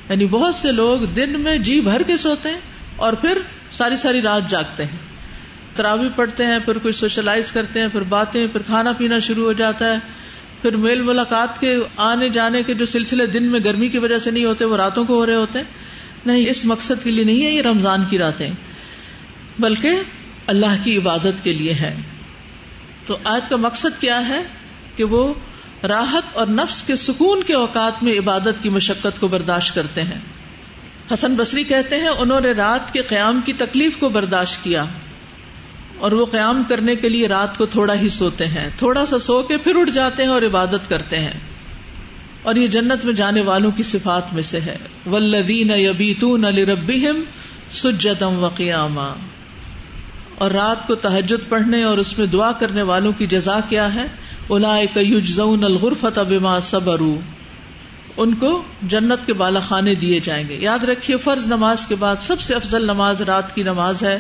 یعنی 0.09 0.27
بہت 0.27 0.55
سے 0.55 0.73
لوگ 0.73 1.01
دن 1.01 1.41
میں 1.41 1.59
جی 1.59 1.81
بھر 1.81 2.03
کے 2.03 2.17
سوتے 2.17 2.49
ہیں 2.49 2.61
اور 2.97 3.13
پھر 3.13 3.39
ساری 3.73 3.97
ساری 3.97 4.23
رات 4.23 4.51
جاگتے 4.51 4.85
ہیں۔ 4.85 5.12
تراوی 5.75 6.09
پڑھتے 6.17 6.47
ہیں، 6.47 6.59
پھر 6.59 6.79
کچھ 6.79 6.97
سوشلائز 6.97 7.53
کرتے 7.53 7.81
ہیں، 7.81 7.89
پھر 7.89 8.01
باتیں، 8.01 8.47
پھر 8.53 8.63
کھانا 8.63 8.93
پینا 8.93 9.19
شروع 9.19 9.45
ہو 9.45 9.53
جاتا 9.53 9.93
ہے۔ 9.93 9.99
پھر 10.63 10.77
میل 10.77 11.03
ملاقات 11.03 11.61
کے 11.61 11.79
آنے 11.97 12.29
جانے 12.29 12.63
کے 12.63 12.75
جو 12.75 12.87
سلسلے 12.87 13.27
دن 13.27 13.43
میں 13.43 13.61
گرمی 13.65 13.89
کی 13.89 13.99
وجہ 13.99 14.19
سے 14.19 14.31
نہیں 14.31 14.45
ہوتے، 14.45 14.65
وہ 14.65 14.77
راتوں 14.77 15.05
کو 15.05 15.15
ہو 15.15 15.27
رہے 15.27 15.35
ہوتے 15.35 15.59
ہیں۔ 15.59 15.67
نہیں، 16.27 16.51
اس 16.51 16.65
مقصد 16.65 17.05
کے 17.05 17.11
لیے 17.11 17.25
نہیں 17.25 17.45
ہے، 17.45 17.51
یہ 17.51 17.63
رمضان 17.63 18.05
کی 18.05 18.19
راتیں۔ 18.19 18.51
بلکہ 19.59 19.91
اللہ 20.47 20.85
کی 20.85 20.97
عبادت 20.97 21.45
کے 21.45 21.53
لیے 21.53 21.75
ہے۔ 21.75 21.97
تو 23.07 23.17
آج 23.25 23.41
کا 23.49 23.57
مقصد 23.57 24.01
کیا 24.01 24.29
ہے؟ 24.29 24.43
کہ 24.97 25.05
وہ 25.05 25.35
راحت 25.83 26.23
اور 26.33 26.47
نفس 26.47 26.83
کے 26.83 26.97
سکون 26.97 27.43
کے 27.43 27.55
اوقات 27.55 28.03
میں 28.03 28.19
عبادت 28.19 28.63
کی 28.63 28.69
مشقت 28.69 29.21
کو 29.21 29.29
برداشت 29.29 29.75
کرتے 29.75 30.03
ہیں۔ 30.03 30.21
حسن 31.13 31.35
بصری 31.35 31.65
کہتے 31.65 31.97
ہیں، 31.97 32.09
انہوں 32.09 32.41
نے 32.41 32.53
رات 32.53 32.93
کے 32.93 33.03
قیام 33.03 33.41
کی 33.41 33.53
تکلیف 33.53 33.97
کو 33.97 34.09
برداشت 34.09 34.65
کیا۔ 34.65 34.85
اور 36.03 36.13
وہ 36.13 36.27
قیام 36.27 36.63
کرنے 36.69 36.97
کے 36.97 37.09
لیے 37.09 37.29
رات 37.29 37.59
کو 37.59 37.67
تھوڑا 37.67 37.95
ہی 37.95 38.09
سوتے 38.09 38.47
ہیں۔ 38.47 38.71
تھوڑا 38.77 39.07
سا 39.07 39.19
سو 39.19 39.43
کے 39.43 39.57
پھر 39.57 39.77
اٹھ 39.77 39.91
جاتے 39.91 40.23
ہیں 40.23 40.31
اور 40.31 40.43
عبادت 40.43 40.89
کرتے 40.89 41.19
ہیں۔ 41.19 41.33
اور 42.43 42.55
یہ 42.55 42.67
جنت 42.67 43.05
میں 43.05 43.13
جانے 43.13 43.41
والوں 43.41 43.71
کی 43.71 43.83
صفات 43.83 44.35
میں 44.35 44.43
سے 44.43 44.61
ہے۔ 44.61 44.77
ولدین 45.07 45.71
یبیتون 45.71 46.41
لربہم 46.41 47.23
سجدم 47.71 48.45
و 48.45 48.49
قیاما 48.49 49.15
اور 50.39 50.51
رات 50.51 50.87
کو 50.87 50.95
تحجد 50.95 51.49
پڑھنے 51.49 51.83
اور 51.83 51.99
اس 51.99 52.19
میں 52.19 52.27
دعا 52.27 52.53
کرنے 52.53 52.83
والوں 52.83 53.13
کی 53.13 53.27
جزا 53.27 53.61
کیا 53.69 53.95
ہے؟ 53.95 54.07
اولئک 54.47 54.97
یجزون 54.97 55.65
الغرفۃ 55.65 56.19
بما 56.19 56.61
صبروا۔ 56.61 57.21
ان 58.17 58.35
کو 58.35 58.63
جنت 58.83 59.27
کے 59.27 59.33
بالا 59.33 59.61
خانے 59.61 59.95
دیے 59.95 60.21
جائیں 60.21 60.49
گے۔ 60.49 60.57
یاد 60.61 60.85
رکھیے، 60.85 61.17
فرض 61.17 61.47
نماز 61.47 61.87
کے 61.87 61.95
بعد 61.95 62.17
سب 62.21 62.41
سے 62.41 62.55
افضل 62.55 62.85
نماز 62.85 63.23
رات 63.23 63.55
کی 63.55 63.63
نماز 63.63 64.03
ہے۔ 64.03 64.19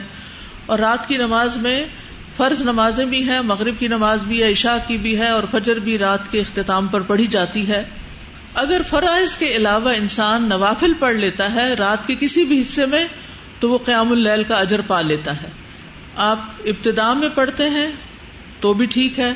اور 0.67 0.79
رات 0.79 1.09
کی 1.09 1.17
نماز 1.17 1.57
میں 1.57 1.83
فرض 2.37 2.63
نمازیں 2.63 3.05
بھی 3.05 3.23
ہیں، 3.29 3.41
مغرب 3.41 3.79
کی 3.79 3.89
نماز 3.89 4.25
بھی 4.27 4.43
ہے، 4.43 4.51
عشاء 4.53 4.77
کی 4.87 4.97
بھی 4.97 5.19
ہے 5.19 5.29
اور 5.29 5.43
فجر 5.53 5.79
بھی 5.79 5.99
رات 5.99 6.31
کے 6.33 6.41
اختتام 6.41 6.87
پر 6.89 7.01
پڑھی 7.01 7.27
جاتی 7.27 7.67
ہے۔ 7.69 7.83
اگر 8.55 8.83
فرائض 8.89 9.35
کے 9.37 9.47
علاوہ 9.57 9.91
انسان 9.97 10.49
نوافل 10.49 10.93
پڑھ 10.95 11.17
لیتا 11.17 11.53
ہے 11.55 11.73
رات 11.75 12.07
کے 12.07 12.15
کسی 12.15 12.45
بھی 12.45 12.61
حصے 12.61 12.87
میں، 12.87 13.05
تو 13.61 13.71
وہ 13.71 13.79
قیام 13.79 14.13
اللیل 14.13 14.43
کا 14.45 14.57
اجر 14.57 14.81
پا 14.81 15.01
لیتا 15.01 15.43
ہے۔ 15.43 15.51
آپ 16.23 16.39
ابتدا 16.65 17.13
میں 17.13 17.29
پڑھتے 17.29 17.69
ہیں 17.71 17.87
تو 18.61 18.73
بھی 18.75 18.87
ٹھیک 18.87 19.19
ہے، 19.19 19.33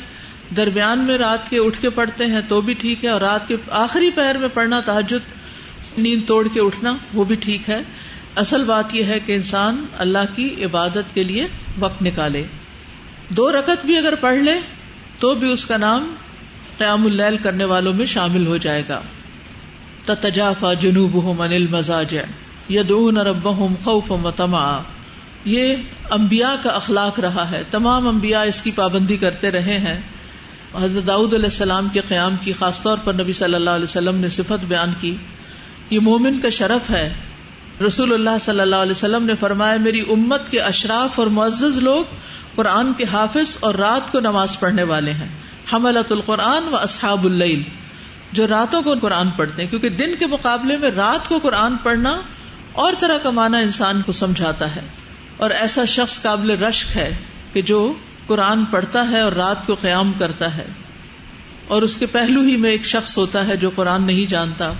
درمیان 0.56 0.98
میں 0.98 1.18
رات 1.18 1.48
کے 1.50 1.58
اٹھ 1.58 1.80
کے 1.80 1.90
پڑھتے 1.90 2.26
ہیں 2.26 2.40
تو 2.48 2.60
بھی 2.60 2.74
ٹھیک 2.74 3.04
ہے، 3.04 3.10
اور 3.10 3.20
رات 3.20 3.48
کے 3.48 3.56
آخری 3.76 4.10
پہر 4.10 4.36
میں 4.36 4.48
پڑھنا 4.48 4.80
تحجد 4.80 5.98
نیند 5.98 6.26
توڑ 6.26 6.46
کے 6.48 6.60
اٹھنا 6.60 6.96
وہ 7.14 7.24
بھی 7.24 7.36
ٹھیک 7.36 7.68
ہے۔ 7.70 7.82
اصل 8.36 8.64
بات 8.64 8.94
یہ 8.94 9.04
ہے 9.04 9.20
کہ 9.20 9.32
انسان 9.32 9.86
اللہ 9.98 10.36
کی 10.36 10.64
عبادت 10.64 11.14
کے 11.14 11.22
لیے 11.22 11.46
وقت 11.78 12.02
نکالے۔ 12.02 12.44
دو 13.28 13.52
رکت 13.52 13.86
بھی 13.86 13.96
اگر 13.96 14.14
پڑھ 14.14 14.38
لے 14.38 14.52
تو 15.18 15.34
بھی 15.34 15.52
اس 15.52 15.64
کا 15.64 15.76
نام 15.76 16.14
قیام 16.78 17.06
اللیل 17.06 17.36
کرنے 17.36 17.64
والوں 17.64 17.92
میں 17.92 18.06
شامل 18.06 18.46
ہو 18.46 18.56
جائے 18.56 18.82
گا۔ 18.88 19.00
تجافا 20.04 20.72
جنوب 20.72 21.42
انل 21.42 21.66
مزاج 21.66 22.16
یدعون 22.70 23.16
ربهم 23.16 23.74
خوفا 23.84 24.14
وطمعا۔ 24.14 24.80
یہ 25.44 25.76
انبیاء 26.10 26.62
کا 26.62 26.70
اخلاق 26.70 27.20
رہا 27.20 27.50
ہے۔ 27.50 27.62
تمام 27.70 28.08
انبیاء 28.08 28.42
اس 28.42 28.62
کی 28.62 28.70
پابندی 28.70 29.16
کرتے 29.16 29.50
رہے 29.50 29.78
ہیں۔ 29.78 30.00
حضرت 30.74 31.06
داؤد 31.06 31.34
علیہ 31.34 31.44
السلام 31.44 31.88
کے 31.88 32.00
قیام 32.00 32.36
کی، 32.40 32.52
خاص 32.52 32.82
طور 32.82 32.98
پر 33.04 33.14
نبی 33.14 33.32
صلی 33.32 33.54
اللہ 33.54 33.70
علیہ 33.70 33.84
وسلم 33.84 34.16
نے 34.16 34.28
صفت 34.28 34.64
بیان 34.64 34.92
کی۔ 35.00 35.16
یہ 35.90 36.00
مومن 36.00 36.40
کا 36.40 36.48
شرف 36.48 36.90
ہے۔ 36.90 37.14
رسول 37.84 38.12
اللہ 38.12 38.38
صلی 38.40 38.60
اللہ 38.60 38.76
علیہ 38.76 38.90
وسلم 38.90 39.24
نے 39.24 39.32
فرمایا، 39.40 39.76
میری 39.80 40.00
امت 40.00 40.50
کے 40.50 40.60
اشراف 40.60 41.18
اور 41.18 41.26
معزز 41.26 41.78
لوگ 41.78 42.04
قرآن 42.54 42.92
کے 42.92 43.04
حافظ 43.12 43.56
اور 43.60 43.74
رات 43.74 44.12
کو 44.12 44.20
نماز 44.20 44.60
پڑھنے 44.60 44.82
والے 44.82 45.12
ہیں۔ 45.12 45.28
حملت 45.72 46.12
القرآن 46.12 46.68
و 46.68 46.76
اصحاب 46.76 47.24
اللیل، 47.24 47.62
جو 48.32 48.48
راتوں 48.48 48.82
کو 48.82 48.94
قرآن 49.02 49.30
پڑھتے 49.30 49.62
ہیں، 49.62 49.70
کیونکہ 49.70 49.88
دن 49.88 50.14
کے 50.18 50.26
مقابلے 50.26 50.76
میں 50.76 50.90
رات 50.90 51.28
کو 51.28 51.38
قرآن 51.38 51.76
پڑھنا 51.76 52.20
اور 52.72 52.92
طرح 52.98 53.18
کا 53.18 53.30
معنی 53.30 53.56
انسان 53.56 54.02
کو 54.02 54.12
سمجھاتا 54.12 54.76
ہے۔ 54.76 54.80
اور 55.36 55.50
ایسا 55.50 55.84
شخص 55.84 56.22
قابل 56.22 56.50
رشک 56.50 56.96
ہے 56.96 57.16
کہ 57.52 57.62
جو 57.62 57.92
قرآن 58.26 58.64
پڑھتا 58.64 59.10
ہے 59.10 59.20
اور 59.20 59.32
رات 59.32 59.66
کو 59.66 59.74
قیام 59.74 60.12
کرتا 60.12 60.56
ہے۔ 60.56 60.66
اور 61.68 61.82
اس 61.82 61.96
کے 61.96 62.06
پہلو 62.06 62.42
ہی 62.42 62.56
میں 62.56 62.70
ایک 62.70 62.84
شخص 62.84 63.18
ہوتا 63.18 63.46
ہے 63.46 63.56
جو 63.56 63.70
قرآن 63.70 64.02
نہیں 64.02 64.30
جانتا۔ 64.30 64.72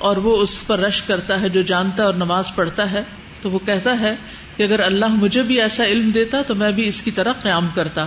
اور 0.00 0.16
وہ 0.16 0.36
اس 0.36 0.66
پر 0.66 0.78
رش 0.78 1.02
کرتا 1.02 1.40
ہے 1.40 1.48
جو 1.48 1.62
جانتا 1.62 2.02
ہے 2.02 2.06
اور 2.06 2.14
نماز 2.14 2.54
پڑھتا 2.54 2.90
ہے، 2.90 3.02
تو 3.42 3.50
وہ 3.50 3.58
کہتا 3.58 4.00
ہے 4.00 4.16
کہ 4.56 4.62
اگر 4.62 4.80
اللہ 4.80 5.06
مجھے 5.06 5.42
بھی 5.42 5.60
ایسا 5.60 5.84
علم 5.84 6.10
دیتا 6.10 6.42
تو 6.42 6.54
میں 6.54 6.72
بھی 6.72 6.86
اس 6.86 7.02
کی 7.02 7.10
طرح 7.10 7.32
قیام 7.32 7.68
کرتا۔ 7.74 8.06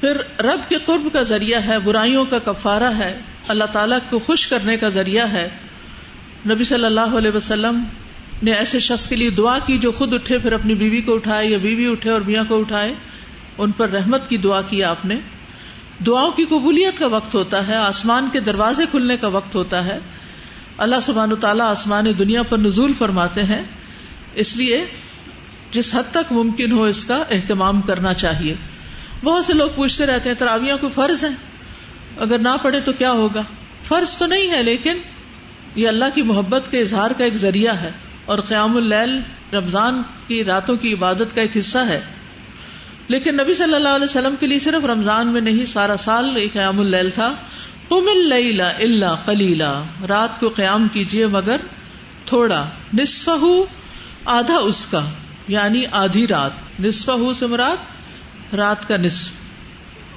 پھر 0.00 0.16
رب 0.40 0.68
کے 0.68 0.76
قرب 0.84 1.08
کا 1.12 1.22
ذریعہ 1.22 1.60
ہے، 1.66 1.78
برائیوں 1.78 2.24
کا 2.24 2.38
کفارہ 2.38 2.92
ہے، 2.98 3.20
اللہ 3.48 3.64
تعالیٰ 3.64 3.98
کو 4.10 4.18
خوش 4.18 4.46
کرنے 4.46 4.76
کا 4.76 4.88
ذریعہ 4.88 5.32
ہے۔ 5.32 5.48
نبی 6.50 6.64
صلی 6.64 6.84
اللہ 6.84 7.16
علیہ 7.18 7.30
وسلم 7.30 7.84
نے 8.42 8.52
ایسے 8.52 8.78
شخص 8.78 9.08
کے 9.08 9.16
لیے 9.16 9.30
دعا 9.30 9.58
کی 9.58 9.78
جو 9.78 9.92
خود 9.92 10.14
اٹھے، 10.14 10.38
پھر 10.38 10.52
اپنی 10.52 10.74
بیوی 10.74 11.00
کو 11.00 11.14
اٹھائے 11.14 11.46
یا 11.46 11.58
بیوی 11.58 11.86
اٹھے 11.86 12.10
اور 12.10 12.20
میاں 12.20 12.44
کو 12.48 12.60
اٹھائے، 12.60 12.94
ان 13.58 13.70
پر 13.70 13.88
رحمت 13.88 14.28
کی 14.28 14.36
دعا 14.36 14.62
کی 14.62 14.84
آپ 14.84 15.04
نے۔ 15.04 15.16
دعاؤں 16.06 16.30
کی 16.30 16.44
قبولیت 16.44 16.98
کا 16.98 17.06
وقت 17.06 17.34
ہوتا 17.34 17.68
ہے، 17.68 17.76
آسمان 17.76 18.28
کے 18.32 18.40
دروازے 18.40 18.84
کھلنے 18.90 19.16
کا 19.16 19.28
وقت 19.28 19.56
ہوتا 19.56 19.84
ہے۔ 19.84 19.98
اللہ 20.80 20.96
سبحان 21.02 21.36
تعالیٰ 21.36 21.66
آسمان 21.66 22.04
دنیا 22.18 22.42
پر 22.42 22.58
نزول 22.58 22.92
فرماتے 22.92 23.42
ہیں۔ 23.42 23.62
اس 24.34 24.56
لیے 24.56 24.84
جس 25.70 25.94
حد 25.94 26.02
تک 26.10 26.32
ممکن 26.32 26.72
ہو 26.72 26.84
اس 26.84 27.04
کا 27.04 27.22
اہتمام 27.30 27.80
کرنا 27.80 28.14
چاہیے۔ 28.14 28.54
بہت 29.24 29.44
سے 29.44 29.52
لوگ 29.52 29.68
پوچھتے 29.74 30.06
رہتے 30.06 30.28
ہیں، 30.28 30.36
تراویاں 30.36 30.76
کو 30.80 30.88
فرض 30.88 31.24
ہیں؟ 31.24 31.36
اگر 32.16 32.38
نہ 32.38 32.48
پڑھے 32.62 32.80
تو 32.80 32.92
کیا 32.92 33.10
ہوگا؟ 33.10 33.42
فرض 33.82 34.16
تو 34.16 34.26
نہیں 34.26 34.50
ہے، 34.50 34.62
لیکن 34.62 34.98
یہ 35.74 35.88
اللہ 35.88 36.04
کی 36.14 36.22
محبت 36.22 36.70
کے 36.70 36.80
اظہار 36.80 37.10
کا 37.10 37.24
ایک 37.24 37.36
ذریعہ 37.36 37.74
ہے 37.74 37.90
اور 38.24 38.38
قیام 38.38 38.76
اللیل 38.76 39.20
رمضان 39.54 40.02
کی 40.26 40.44
راتوں 40.44 40.76
کی 40.76 40.92
عبادت 40.92 41.34
کا 41.34 41.40
ایک 41.40 41.56
حصہ 41.56 41.78
ہے۔ 41.78 42.00
لیکن 43.08 43.36
نبی 43.36 43.54
صلی 43.54 43.74
اللہ 43.74 43.88
علیہ 43.88 44.04
وسلم 44.04 44.34
کے 44.40 44.46
لیے 44.46 44.58
صرف 44.58 44.84
رمضان 44.84 45.26
میں 45.26 45.40
نہیں، 45.40 45.64
سارا 45.64 45.96
سال 45.96 46.36
ایک 46.36 46.52
قیام 46.52 46.80
اللیل 46.80 47.10
تھا۔ 47.10 47.34
قم 47.90 48.08
اللیل 48.08 48.60
الا 48.60 49.14
قلیلا، 49.14 49.82
رات 50.08 50.40
کو 50.40 50.48
قیام 50.48 50.88
کیجیے 50.88 51.26
مگر 51.26 51.56
تھوڑا 52.24 52.64
نصف 52.94 53.28
آدھا 54.24 54.56
اس 54.56 54.86
کا 54.86 55.00
یعنی 55.48 55.84
آدھی 55.92 56.26
رات 56.26 56.80
نصف 56.80 57.10
سے 57.36 57.46
مراد 57.46 58.54
رات 58.54 58.88
کا 58.88 58.96
نصف۔ 58.96 59.30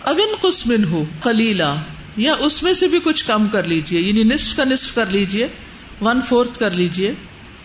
اب 0.04 0.20
ان 0.24 0.36
قسمن 0.42 0.84
ہو 0.84 1.04
خلیلا 1.24 1.74
یا 2.18 2.36
اس 2.40 2.64
میں 2.64 2.74
سے 2.74 2.88
بھی 2.88 3.00
کچھ 3.04 3.26
کم 3.26 3.48
کر 3.48 3.64
لیجیے 3.64 4.02
یعنی 4.02 4.24
نصف 4.24 4.56
کا 4.56 4.64
نصف 4.64 4.96
کر 4.96 5.06
لیجیے 5.06 5.48
ون 6.02 6.22
فورتھ 6.22 6.60
کر 6.60 6.72
لیجیے 6.72 7.14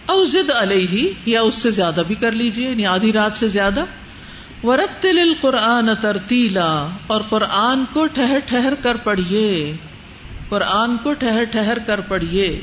او 0.06 0.24
زد 0.24 0.50
علیہ 0.50 1.08
یا 1.26 1.40
اس 1.42 1.54
سے 1.54 1.70
زیادہ 1.70 2.02
بھی 2.06 2.14
کر 2.14 2.32
لیجیے 2.32 2.70
یعنی 2.70 2.86
آدھی 2.86 3.12
رات 3.12 3.32
سے 3.34 3.48
زیادہ۔ 3.48 3.84
ورتل 4.64 5.18
القرآن 5.18 5.94
ترتیلا 6.00 6.88
اور 7.06 7.20
قرآن 7.28 7.84
کو 7.92 8.06
ٹھہر 8.06 8.38
ٹھہر 8.46 8.74
کر 8.82 8.96
پڑھیے 8.96 9.76
قرآن 10.48 10.96
کو 10.96 11.12
ٹھہر 11.12 11.44
ٹھہر 11.44 11.78
کر 11.86 12.00
پڑھیے۔ 12.00 12.60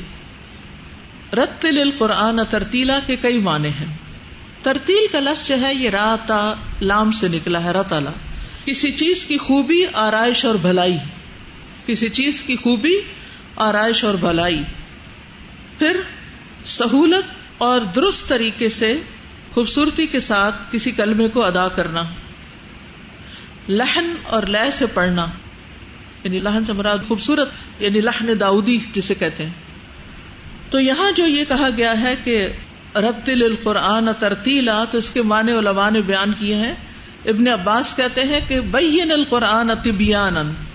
رتل 1.32 1.78
القرآن 1.80 2.40
ترتیلا 2.50 2.98
کے 3.06 3.16
کئی 3.16 3.38
معنی 3.38 3.68
ہیں۔ 3.68 3.96
ترتیل 4.62 5.06
کا 5.12 5.20
لفظ 5.20 5.48
جو 5.48 5.60
ہے 5.60 5.74
یہ 5.74 5.90
راتا 5.90 6.54
لام 6.82 7.12
سے 7.12 7.28
نکلا 7.28 7.64
ہے، 7.64 7.70
رتلا۔ 7.70 8.10
کسی 8.64 8.90
چیز 8.90 9.24
کی 9.24 9.38
خوبی، 9.38 9.84
آرائش 9.92 10.44
اور 10.44 10.54
بھلائی۔ 10.54 10.96
کسی 11.86 12.08
چیز 12.08 12.42
کی 12.42 12.56
خوبی، 12.56 12.94
آرائش 13.56 14.04
اور 14.04 14.14
بھلائی۔ 14.14 14.62
پھر 15.78 16.00
سہولت 16.64 17.24
اور 17.58 17.80
درست 17.80 18.28
طریقے 18.28 18.68
سے 18.68 19.00
خوبصورتی 19.54 20.06
کے 20.06 20.20
ساتھ 20.20 20.56
کسی 20.70 20.90
کلمے 20.90 21.28
کو 21.28 21.44
ادا 21.44 21.68
کرنا۔ 21.68 22.02
لہن 23.68 24.14
اور 24.22 24.42
لہ 24.42 24.70
سے 24.72 24.86
پڑھنا۔ 24.86 25.26
یعنی 26.26 26.38
لہن 26.38 26.64
سے 26.64 26.72
مراد 26.72 26.98
خوبصورت 27.08 27.48
یعنی 27.78 28.00
لہن 28.00 28.40
داؤدی 28.40 28.78
جسے 28.92 29.14
کہتے 29.14 29.46
ہیں۔ 29.46 29.52
تو 30.70 30.80
یہاں 30.80 31.12
جو 31.12 31.26
یہ 31.26 31.44
کہا 31.44 31.68
گیا 31.76 32.00
ہے 32.00 32.14
کہ 32.24 32.48
رتل 32.94 33.42
القرآن 33.42 34.08
ترتیلا 34.18 34.84
تو 34.84 34.98
اس 34.98 35.10
کے 35.10 35.22
معنی 35.22 35.52
علماء 35.52 35.90
نے 35.90 36.00
بیان 36.00 36.32
کیے 36.38 36.54
ہیں۔ 36.54 36.74
ابن 37.24 37.48
عباس 37.48 37.96
کہتے 37.96 38.22
ہیں 38.24 38.40
کہ 38.48 38.60
بین 38.60 39.12
القرآن 39.12 39.74
طبیان 39.74 40.34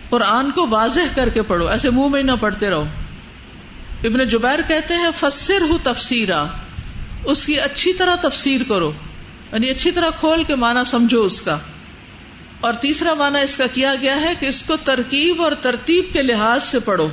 قرآن 0.09 0.51
کو 0.51 0.67
واضح 0.69 1.01
کر 1.15 1.29
کے 1.29 1.41
پڑھو، 1.41 1.67
ایسے 1.67 1.89
منہ 1.89 2.07
میں 2.07 2.23
نہ 2.23 2.31
پڑھتے 2.39 2.69
رہو۔ 2.69 2.83
ابن 4.03 4.27
جبیر 4.27 4.61
کہتے 4.67 4.93
ہیں 4.93 5.09
فسر 5.15 5.61
ہوں 5.61 5.77
تفسیرا، 5.83 6.45
اس 7.23 7.45
کی 7.45 7.59
اچھی 7.59 7.93
طرح 7.93 8.15
تفسیر 8.15 8.61
کرو 8.67 8.91
یعنی 9.51 9.69
اچھی 9.69 9.91
طرح 9.91 10.09
کھول 10.19 10.43
کے 10.43 10.55
مانا 10.55 10.83
سمجھو 10.83 11.21
اس 11.21 11.41
کا۔ 11.41 11.57
اور 12.61 12.73
تیسرا 12.73 13.13
مانا 13.13 13.39
اس 13.39 13.57
کا 13.57 13.67
کیا 13.67 13.95
گیا 14.01 14.21
ہے 14.21 14.33
کہ 14.39 14.45
اس 14.45 14.63
کو 14.63 14.75
ترکیب 14.75 15.41
اور 15.41 15.51
ترتیب 15.51 16.05
کے 16.13 16.21
لحاظ 16.21 16.63
سے 16.63 16.79
پڑھو۔ 16.79 17.07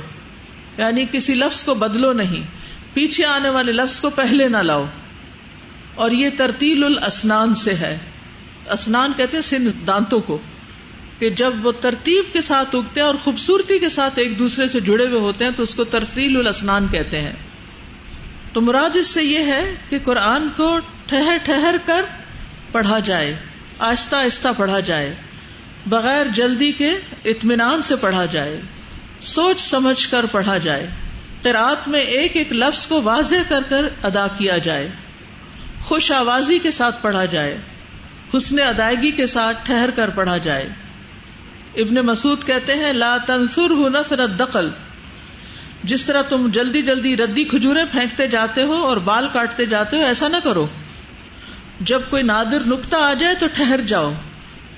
یعنی 0.77 1.05
کسی 1.11 1.33
لفظ 1.33 1.63
کو 1.63 1.73
بدلو 1.73 2.13
نہیں۔ 2.13 2.43
پیچھے 2.93 3.25
آنے 3.25 3.49
والے 3.49 3.71
لفظ 3.71 4.01
کو 4.01 4.09
پہلے 4.09 4.47
نہ 4.47 4.57
لاؤ۔ 4.57 4.85
اور 5.95 6.11
یہ 6.11 6.29
ترتیل 6.37 6.83
الاسنان 6.83 7.55
سے 7.55 7.73
ہے۔ 7.73 7.97
اسنان 8.69 9.11
کہتے 9.17 9.37
ہیں 9.37 9.41
سن 9.41 9.87
دانتوں 9.87 10.19
کو۔ 10.19 10.37
کہ 11.19 11.29
جب 11.29 11.65
وہ 11.65 11.71
ترتیب 11.71 12.33
کے 12.33 12.41
ساتھ 12.41 12.75
اگتے 12.75 12.99
ہیں 13.01 13.07
اور 13.07 13.15
خوبصورتی 13.15 13.79
کے 13.79 13.89
ساتھ 13.89 14.19
ایک 14.19 14.39
دوسرے 14.39 14.67
سے 14.67 14.79
جڑے 14.79 15.07
ہوئے 15.07 15.19
ہوتے 15.19 15.45
ہیں 15.45 15.51
تو 15.51 15.63
اس 15.63 15.75
کو 15.75 15.83
ترتیل 15.83 16.37
الاسنان 16.37 16.87
کہتے 16.87 17.21
ہیں۔ 17.21 17.31
تو 18.53 18.61
مراد 18.61 18.95
اس 18.95 19.07
سے 19.07 19.23
یہ 19.23 19.39
ہے 19.39 19.75
کہ 19.89 19.99
قرآن 19.99 20.49
کو 20.49 20.79
ٹھہر 21.05 21.37
ٹھہر 21.43 21.75
کر 21.85 22.05
پڑھا 22.71 22.99
جائے۔ 22.99 23.35
آہستہ 23.79 24.15
آہستہ 24.15 24.47
پڑھا 24.57 24.79
جائے۔ 24.79 25.15
بغیر 25.87 26.25
جلدی 26.27 26.71
کے 26.71 26.89
اطمینان 27.25 27.81
سے 27.81 27.95
پڑھا 27.95 28.25
جائے، 28.25 28.61
سوچ 29.21 29.61
سمجھ 29.61 30.07
کر 30.09 30.25
پڑھا 30.25 30.57
جائے 30.57 30.89
قرآت 31.41 31.87
میں 31.87 31.99
ایک 31.99 32.37
ایک 32.37 32.53
لفظ 32.53 32.85
کو 32.85 33.01
واضح 33.01 33.35
کر 33.49 33.61
کر 33.61 33.85
ادا 34.03 34.27
کیا 34.27 34.57
جائے، 34.57 34.89
خوش 35.81 36.11
آوازی 36.11 36.59
کے 36.59 36.71
ساتھ 36.71 37.01
پڑھا 37.01 37.25
جائے، 37.25 37.57
حسن 38.37 38.59
ادائیگی 38.59 39.11
کے 39.11 39.25
ساتھ 39.25 39.65
ٹھہر 39.65 39.91
کر 39.91 40.09
پڑھا 40.09 40.37
جائے۔ 40.37 40.69
ابن 41.75 41.95
مسعود 41.95 42.43
کہتے 42.43 42.75
ہیں، 42.75 42.93
لا 42.93 43.17
تنسر 43.17 43.69
ہو 43.69 43.89
نفر 43.89 44.27
دقل 44.27 44.69
جس 45.83 46.05
طرح 46.05 46.21
تم 46.21 46.49
جلدی 46.51 46.81
جلدی 46.81 47.17
ردی 47.17 47.43
کھجورے 47.43 47.85
پھینکتے 47.91 48.27
جاتے 48.27 48.63
ہو 48.63 48.73
اور 48.73 48.97
بال 48.97 49.27
کاٹتے 49.33 49.65
جاتے 49.65 49.97
ہو، 49.97 50.05
ایسا 50.05 50.27
نہ 50.27 50.37
کرو۔ 50.43 50.67
جب 51.79 52.01
کوئی 52.09 52.23
نادر 52.23 52.59
نکتا 52.67 52.97
آ 52.97 53.13
جائے 53.13 53.35
تو 53.35 53.47
ٹھہر 53.53 53.81
جاؤ۔ 53.81 54.11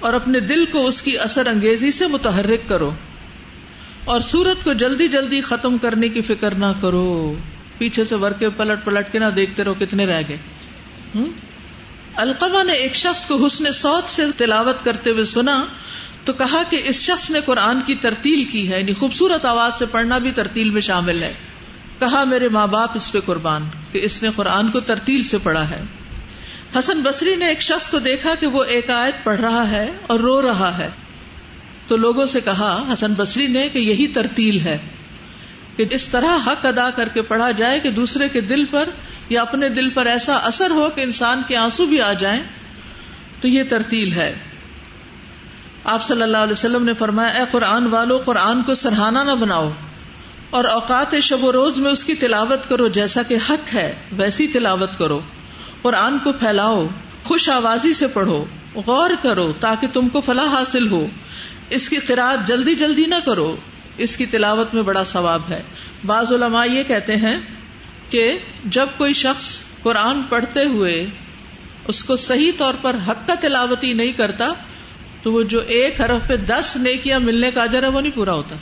اور 0.02 0.14
اپنے 0.14 0.40
دل 0.40 0.66
کو 0.66 0.88
اس 0.88 1.02
کی 1.02 1.18
اثر 1.20 1.48
انگیزی 1.48 1.92
سے 1.92 2.08
متحرک 2.08 2.70
کرو 2.70 2.92
اور 4.06 4.20
سورت 4.20 4.64
کو 4.64 4.74
جلدی 4.74 5.08
جلدی 5.08 5.42
ختم 5.42 5.78
کرنے 5.78 6.10
کی 6.10 6.22
فکر 6.22 6.56
نہ 6.56 6.72
کرو 6.82 7.34
پیچھے 7.78 8.06
سے 8.06 8.16
ورکے 8.16 8.50
پلٹ 8.50 8.86
پلٹ 8.86 9.12
کے 9.12 9.20
نہ 9.20 9.26
دیکھتے 9.26 9.64
رہو 9.64 9.74
کتنے 9.74 10.06
رہ 10.06 10.22
گئے۔ 10.28 10.38
القمہ 12.16 12.64
نے 12.64 12.74
ایک 12.74 12.96
شخص 12.96 13.26
کو 13.28 13.46
حسن 13.46 13.72
سوت 13.72 14.10
سے 14.10 14.24
تلاوت 14.38 14.84
کرتے 14.86 15.10
ہوئے 15.10 15.26
سنا 15.26 15.66
تو 16.26 16.34
کہا 16.34 16.64
کہ 16.70 16.82
اس 16.86 17.02
شخص 17.02 17.30
نے 17.30 17.42
قرآن 17.46 17.82
کی 17.82 17.96
ترتیل 17.96 18.44
کی 18.44 18.72
ہے 18.72 18.80
یعنی 18.80 18.94
خوبصورت 18.94 19.46
آواز 19.46 19.76
سے 19.76 19.86
پڑھنا 19.86 20.18
بھی 20.18 20.32
ترتیل 20.32 20.70
میں 20.70 20.82
شامل 20.82 21.24
ہے۔ 21.24 21.34
کہا 22.00 22.24
میرے 22.24 22.50
ماں 22.50 22.68
باپ 22.68 22.92
اس 22.96 23.12
پہ 23.12 23.20
قربان، 23.26 23.70
کہ 23.92 24.00
اس 24.04 24.24
نے 24.24 24.30
قرآن 24.36 24.68
کو 24.68 24.80
ترتیل 24.80 25.24
سے 25.24 25.38
پڑھا 25.44 25.70
ہے۔ 25.70 25.82
حسن 26.80 27.02
بصری 27.02 27.36
نے 27.36 27.48
ایک 27.48 27.62
شخص 27.62 27.90
کو 27.90 28.00
دیکھا 28.00 28.36
کہ 28.36 28.48
وہ 28.48 28.64
ایک 28.64 28.90
آیت 28.90 29.24
پڑھ 29.24 29.40
رہا 29.40 29.72
ہے 29.72 29.92
اور 30.08 30.20
رو 30.20 30.42
رہا 30.42 30.78
ہے۔ 30.78 30.90
تو 31.88 31.98
لوگوں 31.98 32.26
سے 32.26 32.42
کہا، 32.42 32.84
حسن 32.94 33.14
بصری 33.14 33.48
نے 33.48 33.70
کہ 33.70 33.80
یہی 33.80 34.08
ترتیل 34.08 34.60
ہے 34.60 34.78
کہ 35.76 35.86
اس 35.92 36.08
طرح 36.08 36.38
حق 36.48 36.66
ادا 36.66 36.90
کر 36.90 37.08
کے 37.08 37.22
پڑھا 37.22 37.52
جائے 37.52 37.80
کہ 37.80 37.92
دوسرے 37.92 38.30
کے 38.30 38.42
دل 38.42 38.66
پر 38.66 38.90
یا 39.30 39.42
اپنے 39.42 39.70
دل 39.70 39.90
پر 39.90 40.06
ایسا 40.06 40.36
اثر 40.36 40.72
ہو 40.72 40.90
کہ 40.96 41.02
انسان 41.02 41.42
کے 41.48 41.58
آنسو 41.58 41.86
بھی 41.86 42.02
آ 42.02 42.14
جائیں۔ 42.14 42.44
تو 43.42 43.48
یہ 43.48 43.64
ترتیل 43.70 44.12
ہے۔ 44.12 44.40
آپ 45.84 46.04
صلی 46.04 46.22
اللہ 46.22 46.38
علیہ 46.38 46.52
وسلم 46.52 46.84
نے 46.86 46.94
فرمایا، 46.94 47.30
اے 47.30 47.44
قرآن 47.52 47.88
والو، 47.88 48.18
قرآن 48.18 48.64
کو 48.64 48.74
سرحانہ 48.74 49.20
نہ 49.20 49.32
بناؤ 49.32 49.72
اور 50.50 50.66
اوقات 50.66 51.16
شب 51.22 51.44
و 51.44 51.52
روز 51.52 51.80
میں 51.80 51.92
اس 51.92 52.04
کی 52.04 52.14
تلاوت 52.14 52.70
کرو 52.70 52.88
جیسا 52.88 53.24
کہ 53.24 53.38
حق 53.50 53.76
ہے، 53.76 53.96
ویسی 54.12 54.48
تلاوت 54.48 54.98
کرو۔ 54.98 55.22
قرآن 55.82 56.20
کو 56.20 56.32
پھیلاؤ، 56.32 56.88
خوش 57.24 57.50
آوازی 57.50 57.94
سے 57.94 58.08
پڑھو، 58.08 58.46
غور 58.76 59.10
کرو 59.22 59.54
تاکہ 59.54 59.88
تم 59.88 60.10
کو 60.10 60.22
فلاح 60.22 60.46
حاصل 60.46 60.92
ہو۔ 60.92 61.08
اس 61.70 61.90
کی 61.90 61.98
قرآد 61.98 62.38
جلدی 62.48 62.76
جلدی 62.76 63.06
نہ 63.06 63.16
کرو۔ 63.26 63.56
اس 63.98 64.18
کی 64.18 64.26
تلاوت 64.26 64.74
میں 64.74 64.84
بڑا 64.84 65.04
ثواب 65.04 65.42
ہے۔ 65.50 65.62
بعض 66.06 66.34
علماء 66.34 66.66
یہ 66.66 66.84
کہتے 66.84 67.16
ہیں 67.16 67.40
کہ 68.10 68.38
جب 68.66 68.88
کوئی 68.98 69.14
شخص 69.14 69.64
قرآن 69.84 70.22
پڑھتے 70.24 70.66
ہوئے 70.66 71.06
اس 71.88 72.04
کو 72.04 72.16
صحیح 72.16 72.52
طور 72.58 72.74
پر 72.82 72.96
حق 73.08 73.28
کا 73.28 73.34
تلاوتی 73.42 73.94
نہیں 73.94 74.12
کرتا، 74.12 74.54
تو 75.22 75.34
وہ 75.34 75.44
جو 75.44 75.60
ایک 75.60 76.02
حرف 76.02 76.28
پہ 76.28 76.36
دس 76.36 76.78
نیکیاں 76.82 77.20
ملنے 77.20 77.52
کا 77.52 77.64
اجر 77.64 77.84
ہے، 77.84 77.88
وہ 77.88 78.02
نہیں 78.02 78.16
پورا 78.16 78.34
ہوتا۔ 78.34 78.56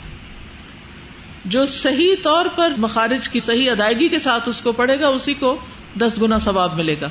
جو 1.44 1.66
صحیح 1.66 2.14
طور 2.22 2.46
پر 2.56 2.72
مخارج 2.78 3.28
کی 3.28 3.40
صحیح 3.40 3.70
ادائیگی 3.70 4.08
کے 4.08 4.18
ساتھ 4.18 4.48
اس 4.48 4.60
کو 4.60 4.72
پڑھے 4.72 5.00
گا، 5.00 5.08
اسی 5.08 5.34
کو 5.34 5.58
دس 5.94 6.22
گنا 6.22 6.38
ثواب 6.38 6.74
ملے 6.74 6.96
گا۔ 7.00 7.08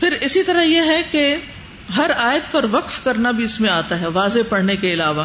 پھر 0.00 0.12
اسی 0.20 0.42
طرح 0.42 0.62
یہ 0.62 0.80
ہے 0.80 1.02
کہ 1.10 1.36
ہر 1.96 2.10
آیت 2.16 2.52
پر 2.52 2.64
وقف 2.70 3.04
کرنا 3.04 3.30
بھی 3.30 3.44
اس 3.44 3.60
میں 3.60 3.70
آتا 3.70 4.00
ہے، 4.00 4.06
واضح 4.06 4.38
پڑھنے 4.48 4.76
کے 4.76 4.92
علاوہ۔ 4.92 5.24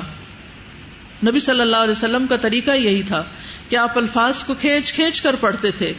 نبی 1.28 1.40
صلی 1.40 1.62
اللہ 1.62 1.78
علیہ 1.78 1.92
وسلم 1.92 2.28
کا 2.28 2.36
طریقہ 2.36 2.72
یہی 2.72 3.04
تھا 3.04 3.24
کہ 3.70 3.76
آپ 3.76 3.98
الفاظ 3.98 4.44
کو 4.44 4.54
کھینچ 4.54 4.94
کھینچ 4.94 5.22
کر 5.22 5.36
پڑھتے 5.36 5.72
تھے 5.72 5.94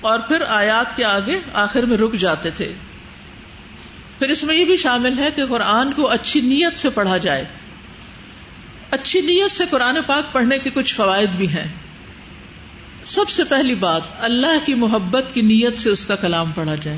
اور 0.00 0.18
پھر 0.18 0.42
آیات 0.48 0.96
کے 0.96 1.04
آگے 1.04 1.38
آخر 1.52 1.82
میں 1.82 1.96
رک 1.96 2.12
جاتے 2.12 2.50
تھے۔ 2.50 2.72
پھر 4.18 4.28
اس 4.28 4.44
میں 4.44 4.56
یہ 4.56 4.64
بھی 4.64 4.76
شامل 4.76 5.18
ہے 5.18 5.28
کہ 5.36 5.46
قرآن 5.46 5.92
کو 5.92 6.10
اچھی 6.10 6.40
نیت 6.40 6.78
سے 6.78 6.90
پڑھا 6.90 7.16
جائے۔ 7.16 7.44
اچھی 8.90 9.20
نیت 9.20 9.50
سے 9.50 9.64
قرآن 9.70 9.96
پاک 10.06 10.32
پڑھنے 10.32 10.58
کے 10.58 10.70
کچھ 10.70 10.94
فوائد 10.94 11.30
بھی 11.30 11.48
ہیں۔ 11.48 11.83
سب 13.04 13.28
سے 13.28 13.44
پہلی 13.44 13.74
بات 13.74 14.02
اللہ 14.18 14.66
کی 14.66 14.74
محبت 14.74 15.24
کی 15.34 15.42
نیت 15.42 15.78
سے 15.78 15.90
اس 15.90 16.06
کا 16.06 16.16
کلام 16.16 16.52
پڑھا 16.52 16.74
جائے۔ 16.74 16.96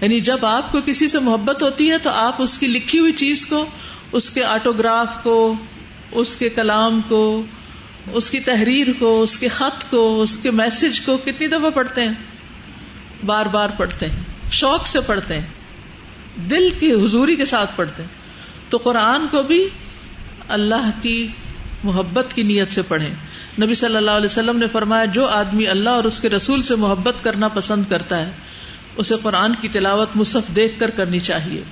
یعنی 0.00 0.20
جب 0.20 0.46
آپ 0.46 0.72
کو 0.72 0.80
کسی 0.80 1.08
سے 1.08 1.18
محبت 1.18 1.62
ہوتی 1.62 1.90
ہے 1.90 1.98
تو 1.98 2.10
آپ 2.10 2.42
اس 2.42 2.58
کی 2.58 2.66
لکھی 2.66 2.98
ہوئی 2.98 3.12
چیز 3.12 3.46
کو، 3.46 3.66
اس 4.12 4.30
کے 4.30 4.44
آٹوگراف 4.44 5.22
کو، 5.22 5.54
اس 6.12 6.36
کے 6.36 6.48
کلام 6.48 7.00
کو، 7.00 7.42
اس 8.12 8.30
کی 8.30 8.40
تحریر 8.40 8.86
کو، 8.98 9.22
اس 9.22 9.38
کے 9.38 9.48
خط 9.48 9.90
کو، 9.90 10.22
اس 10.22 10.38
کے 10.42 10.50
میسج 10.50 11.00
کو 11.00 11.16
کتنی 11.16 11.46
دفعہ 11.46 11.70
پڑھتے 11.70 12.00
ہیں؟ 12.00 12.12
بار 13.26 13.46
بار 13.46 13.68
پڑھتے 13.68 14.06
ہیں۔ 14.06 14.22
شوق 14.52 14.86
سے 14.86 15.00
پڑھتے 15.00 15.38
ہیں۔ 15.38 15.46
دل 16.50 16.70
کی 16.70 16.92
حضوری 16.92 17.36
کے 17.36 17.44
ساتھ 17.44 17.70
پڑھتے 17.76 18.02
ہیں۔ 18.02 18.10
تو 18.68 18.78
قرآن 18.78 19.26
کو 19.26 19.42
بھی 19.42 19.68
اللہ 20.48 20.90
کی 21.02 21.28
محبت 21.84 22.34
کی 22.34 22.42
نیت 22.42 22.72
سے 22.72 22.82
پڑھیں۔ 22.82 23.14
نبی 23.62 23.74
صلی 23.74 23.96
اللہ 23.96 24.10
علیہ 24.10 24.26
وسلم 24.26 24.58
نے 24.58 24.66
فرمایا، 24.68 25.04
جو 25.04 25.26
آدمی 25.26 25.66
اللہ 25.66 25.90
اور 25.90 26.04
اس 26.04 26.20
کے 26.20 26.28
رسول 26.28 26.62
سے 26.62 26.74
محبت 26.74 27.24
کرنا 27.24 27.48
پسند 27.48 27.84
کرتا 27.88 28.26
ہے، 28.26 28.30
اسے 28.96 29.14
قرآن 29.22 29.54
کی 29.54 29.68
تلاوت 29.68 30.08
مصحف 30.14 30.56
دیکھ 30.56 30.80
کر 30.80 30.90
کرنی 30.90 31.20
چاہیے۔ 31.20 31.62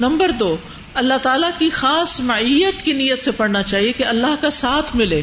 نمبر 0.00 0.30
دو، 0.30 0.56
اللہ 0.94 1.14
تعالیٰ 1.22 1.50
کی 1.58 1.70
خاص 1.70 2.20
معیت 2.20 2.82
کی 2.82 2.92
نیت 2.92 3.24
سے 3.24 3.30
پڑھنا 3.30 3.62
چاہیے 3.62 3.92
کہ 3.92 4.04
اللہ 4.04 4.34
کا 4.40 4.50
ساتھ 4.50 4.96
ملے۔ 4.96 5.22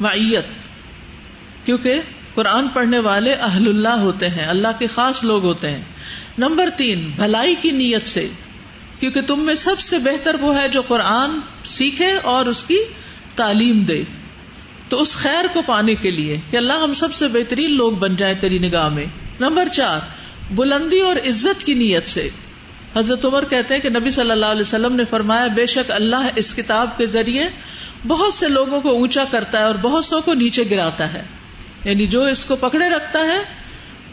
معیت، 0.00 0.46
کیونکہ 1.64 2.00
قرآن 2.34 2.68
پڑھنے 2.68 2.98
والے 2.98 3.32
اہل 3.32 3.68
اللہ 3.68 4.00
ہوتے 4.00 4.28
ہیں، 4.28 4.44
اللہ 4.44 4.68
کے 4.78 4.86
خاص 4.86 5.24
لوگ 5.24 5.44
ہوتے 5.44 5.70
ہیں۔ 5.70 5.84
نمبر 6.38 6.70
تین، 6.70 7.10
بھلائی 7.16 7.54
کی 7.60 7.70
نیت 7.70 8.06
سے، 8.06 8.28
کیونکہ 9.00 9.20
تم 9.20 9.40
میں 9.40 9.54
سب 9.54 9.80
سے 9.80 9.98
بہتر 9.98 10.34
وہ 10.34 10.58
ہے 10.58 10.68
جو 10.68 10.82
قرآن 10.82 11.30
سیکھے 11.64 12.12
اور 12.12 12.46
اس 12.46 12.62
کی 12.62 12.78
تعلیم 13.36 13.82
دے 13.82 14.04
تو 14.88 15.00
اس 15.00 15.14
خیر 15.14 15.44
کو 15.52 15.62
پانے 15.66 15.94
کے 15.94 16.10
لیے 16.10 16.40
کہ 16.50 16.56
اللہ 16.56 16.72
ہم 16.72 16.94
سب 16.94 17.14
سے 17.14 17.28
بہترین 17.28 17.74
لوگ 17.76 17.92
بن 17.92 18.16
جائے 18.16 18.34
تیری 18.34 18.58
نگاہ 18.58 18.88
میں۔ 18.88 19.06
نمبر 19.40 19.68
چار، 19.72 20.00
بلندی 20.54 21.00
اور 21.00 21.16
عزت 21.16 21.66
کی 21.66 21.74
نیت 21.74 22.08
سے۔ 22.08 22.28
حضرت 22.96 23.26
عمر 23.26 23.44
کہتے 23.44 23.74
ہیں 23.74 23.80
کہ 23.80 23.90
نبی 23.90 24.10
صلی 24.10 24.30
اللہ 24.30 24.46
علیہ 24.46 24.60
وسلم 24.60 24.96
نے 24.96 25.04
فرمایا، 25.10 25.46
بے 25.46 25.66
شک 25.66 25.90
اللہ 25.90 26.28
اس 26.36 26.54
کتاب 26.54 26.98
کے 26.98 27.06
ذریعے 27.06 27.48
بہت 28.06 28.34
سے 28.34 28.48
لوگوں 28.48 28.80
کو 28.80 28.88
اونچا 28.88 29.24
کرتا 29.30 29.58
ہے 29.58 29.62
اور 29.62 29.74
بہت 29.74 30.04
سو 30.04 30.20
کو 30.20 30.34
نیچے 30.34 30.62
گراتا 30.70 31.12
ہے۔ 31.12 31.22
یعنی 31.84 32.06
جو 32.06 32.24
اس 32.24 32.46
کو 32.46 32.56
پکڑے 32.56 32.88
رکھتا 32.88 33.18
ہے، 33.18 33.38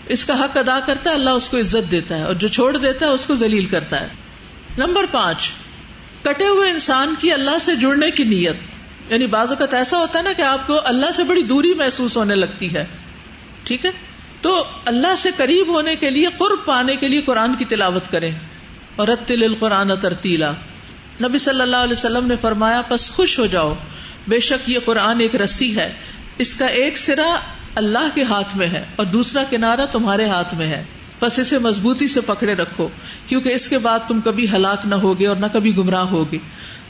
اس 0.08 0.26
کا 0.26 0.44
حق 0.44 0.58
ادا 0.58 0.80
کرتا 0.86 1.10
ہے، 1.10 1.16
اللہ 1.16 1.30
اس 1.30 1.50
کو 1.50 1.60
عزت 1.60 1.92
دیتا 1.92 2.18
ہے 2.18 2.24
اور 2.24 2.34
جو 2.34 2.48
چھوڑ 2.48 2.78
دیتا 2.78 3.06
ہے، 3.06 3.12
اس 3.12 3.26
کو 3.26 3.36
ذلیل 3.36 3.66
کرتا 3.66 4.02
ہے۔ 4.02 4.08
نمبر 4.78 5.06
پانچ، 5.12 5.52
کٹے 6.24 6.48
ہوئے 6.48 6.72
انسان 6.72 7.14
کی 7.20 7.32
اللہ 7.32 7.58
سے 7.62 7.76
جڑنے 7.76 8.12
کی 8.12 8.24
نیت۔ 8.24 8.56
یعنی 9.12 9.28
بعض 9.28 9.50
اوقات 9.50 9.74
ایسا 9.74 9.98
ہوتا 9.98 10.20
ہے 10.20 10.24
نا 10.24 10.32
کہ 10.38 10.42
آپ 10.42 10.68
کو 10.68 10.80
اللہ 10.84 11.12
سے 11.12 11.24
بڑی 11.24 11.44
دوری 11.44 11.74
محسوس 11.74 12.18
ہونے 12.18 12.36
لگتی 12.36 12.74
ہے، 12.74 12.86
ٹھیک 13.64 13.86
ہے؟ 13.86 13.92
تو 14.42 14.66
اللہ 14.86 15.16
سے 15.18 15.30
قریب 15.38 15.68
ہونے 15.68 15.96
کے 15.96 16.10
لیے، 16.10 16.28
قرب 16.38 16.66
پانے 16.66 16.96
کے 16.96 17.08
لیے 17.08 17.22
قرآن 17.22 17.56
کی 17.56 17.66
تلاوت 17.66 18.12
کریں۔ 18.12 18.32
اور 18.96 19.08
رتل 19.08 19.44
القرآن 19.44 20.00
ترتیلا۔ 20.00 20.52
نبی 21.24 21.38
صلی 21.38 21.62
اللہ 21.62 21.78
علیہ 21.78 21.92
وسلم 21.92 22.28
نے 22.28 22.36
فرمایا، 22.42 22.82
پس 22.82 23.10
خوش 23.12 23.40
ہو 23.40 23.46
جاؤ، 23.46 23.74
بے 24.28 24.40
شک 24.40 24.70
یہ 24.70 24.80
قرآن 24.86 25.20
ایک 25.20 25.36
رسی 25.36 25.76
ہے۔ 25.76 25.94
اس 26.38 26.54
کا 26.54 26.66
ایک 26.66 26.98
سرا 26.98 27.36
اللہ 27.76 28.08
کے 28.14 28.24
ہاتھ 28.24 28.58
میں 28.58 28.68
ہے 28.68 28.86
اور 28.96 29.06
دوسرا 29.06 29.44
کنارا 29.50 29.86
تمہارے 29.86 30.26
ہاتھ 30.26 30.56
میں 30.56 30.68
ہے۔ 30.68 30.84
بس 31.22 31.40
اسے 31.40 31.58
مضبوطی 31.58 32.08
سے 32.08 32.22
پکڑے 32.22 32.54
رکھو، 32.54 32.88
کیونکہ 33.28 33.50
اس 33.50 33.70
کے 33.70 33.78
بعد 33.78 34.00
تم 34.08 34.22
کبھی 34.22 34.52
ہلاک 34.52 34.86
نہ 34.86 34.96
ہوگے 34.96 35.28
اور 35.28 35.36
نہ 35.36 35.46
کبھی 35.54 35.78
گمراہ 35.78 36.04
ہوگے۔ 36.04 36.38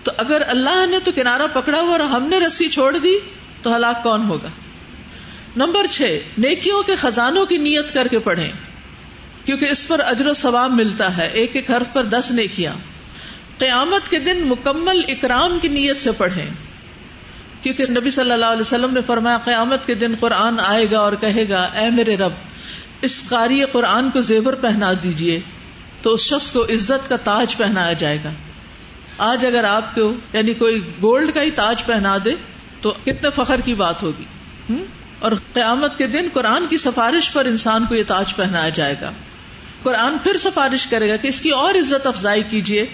تو 0.04 0.12
اگر 0.18 0.42
اللہ 0.48 0.86
نے 0.90 1.00
تو 1.00 1.12
کنارا 1.16 1.48
پکڑا 1.48 1.80
ہوا 1.82 1.92
اور 1.92 2.00
ہم 2.00 2.28
نے 2.28 2.40
رسی 2.40 2.70
چھوڑ 2.70 2.98
دی، 2.98 3.18
تو 3.62 3.76
ہلاک 3.76 4.04
کون 4.04 4.24
ہوگا؟ 4.24 4.50
نمبر 5.56 5.88
چھ، 5.88 6.20
نیکیوں 6.38 6.84
کے 6.84 6.96
خزانوں 6.96 7.46
کی 7.46 7.58
نیت 7.58 7.94
کر 7.94 8.08
کے 8.08 8.20
پڑھیں، 8.20 8.52
کیونکہ 9.46 9.66
اس 9.66 9.88
پر 9.88 10.00
اجر 10.00 10.28
و 10.28 10.34
ثواب 10.34 10.72
ملتا 10.72 11.18
ہے، 11.18 11.28
ایک 11.28 11.56
ایک 11.56 11.72
حرف 11.72 11.94
پر 11.94 12.04
دس 12.04 12.32
نیکیاں۔ 12.32 12.74
قیامت 13.58 14.10
کے 14.10 14.20
دن 14.20 14.48
مکمل 14.48 15.02
اکرام 15.08 15.60
کی 15.60 15.68
نیت 15.68 16.00
سے 16.00 16.12
پڑھیں، 16.12 16.50
کیونکہ 17.62 17.86
نبی 17.90 18.10
صلی 18.10 18.32
اللہ 18.32 18.46
علیہ 18.46 18.62
وسلم 18.62 18.94
نے 18.94 19.02
فرمایا، 19.06 19.38
قیامت 19.38 19.86
کے 19.86 19.96
دن 19.96 20.16
قرآن 20.20 20.60
آئے 20.60 20.86
گا 20.92 21.00
اور 21.00 21.14
کہے 21.14 21.50
گا، 21.50 21.62
اے 21.64 21.90
میرے 21.90 22.18
رب، 22.18 22.34
اس 23.02 23.22
قاری 23.30 23.64
قرآن 23.72 24.10
کو 24.10 24.22
زیور 24.22 24.54
پہنا 24.54 24.94
دیجیے 25.04 25.40
تو 26.02 26.14
اس 26.14 26.22
شخص 26.22 26.52
کو 26.52 26.64
عزت 26.64 27.10
کا 27.10 27.16
تاج 27.16 27.58
پہنایا 27.58 27.94
جائے 27.94 28.18
گا۔ 28.24 28.30
آج 29.24 29.46
اگر 29.46 29.64
آپ 29.64 29.96
کو 29.96 30.14
یعنی 30.34 30.54
کوئی 30.54 30.82
گولڈ 31.02 31.34
کا 31.34 31.42
ہی 31.42 31.52
تاج 31.52 31.86
پہنا 31.86 32.18
دے، 32.26 32.32
تو 32.82 32.92
کتنے 32.92 33.30
فخر 33.36 33.60
کی 33.66 33.76
بات 33.76 34.04
ہوگی۔ 34.04 34.24
اور 35.20 35.32
قیامت 35.54 35.98
کے 35.98 36.08
دن 36.08 36.28
قرآن 36.34 36.66
کی 36.70 36.78
سفارش 36.78 37.34
پر 37.34 37.46
انسان 37.46 37.86
کو 37.86 37.96
یہ 37.96 38.04
تاج 38.08 38.36
پہنایا 38.36 38.70
جائے 38.70 38.96
گا۔ 39.02 39.12
قرآن 39.84 40.18
پھر 40.18 40.38
سفارش 40.38 40.88
کرے 40.88 41.10
گا 41.10 41.16
کہ 41.16 41.28
اس 41.28 41.42
کی 41.42 41.50
اور 41.50 41.76
عزت 41.76 42.08
افزائی 42.08 42.44
کیجیے 42.44 42.86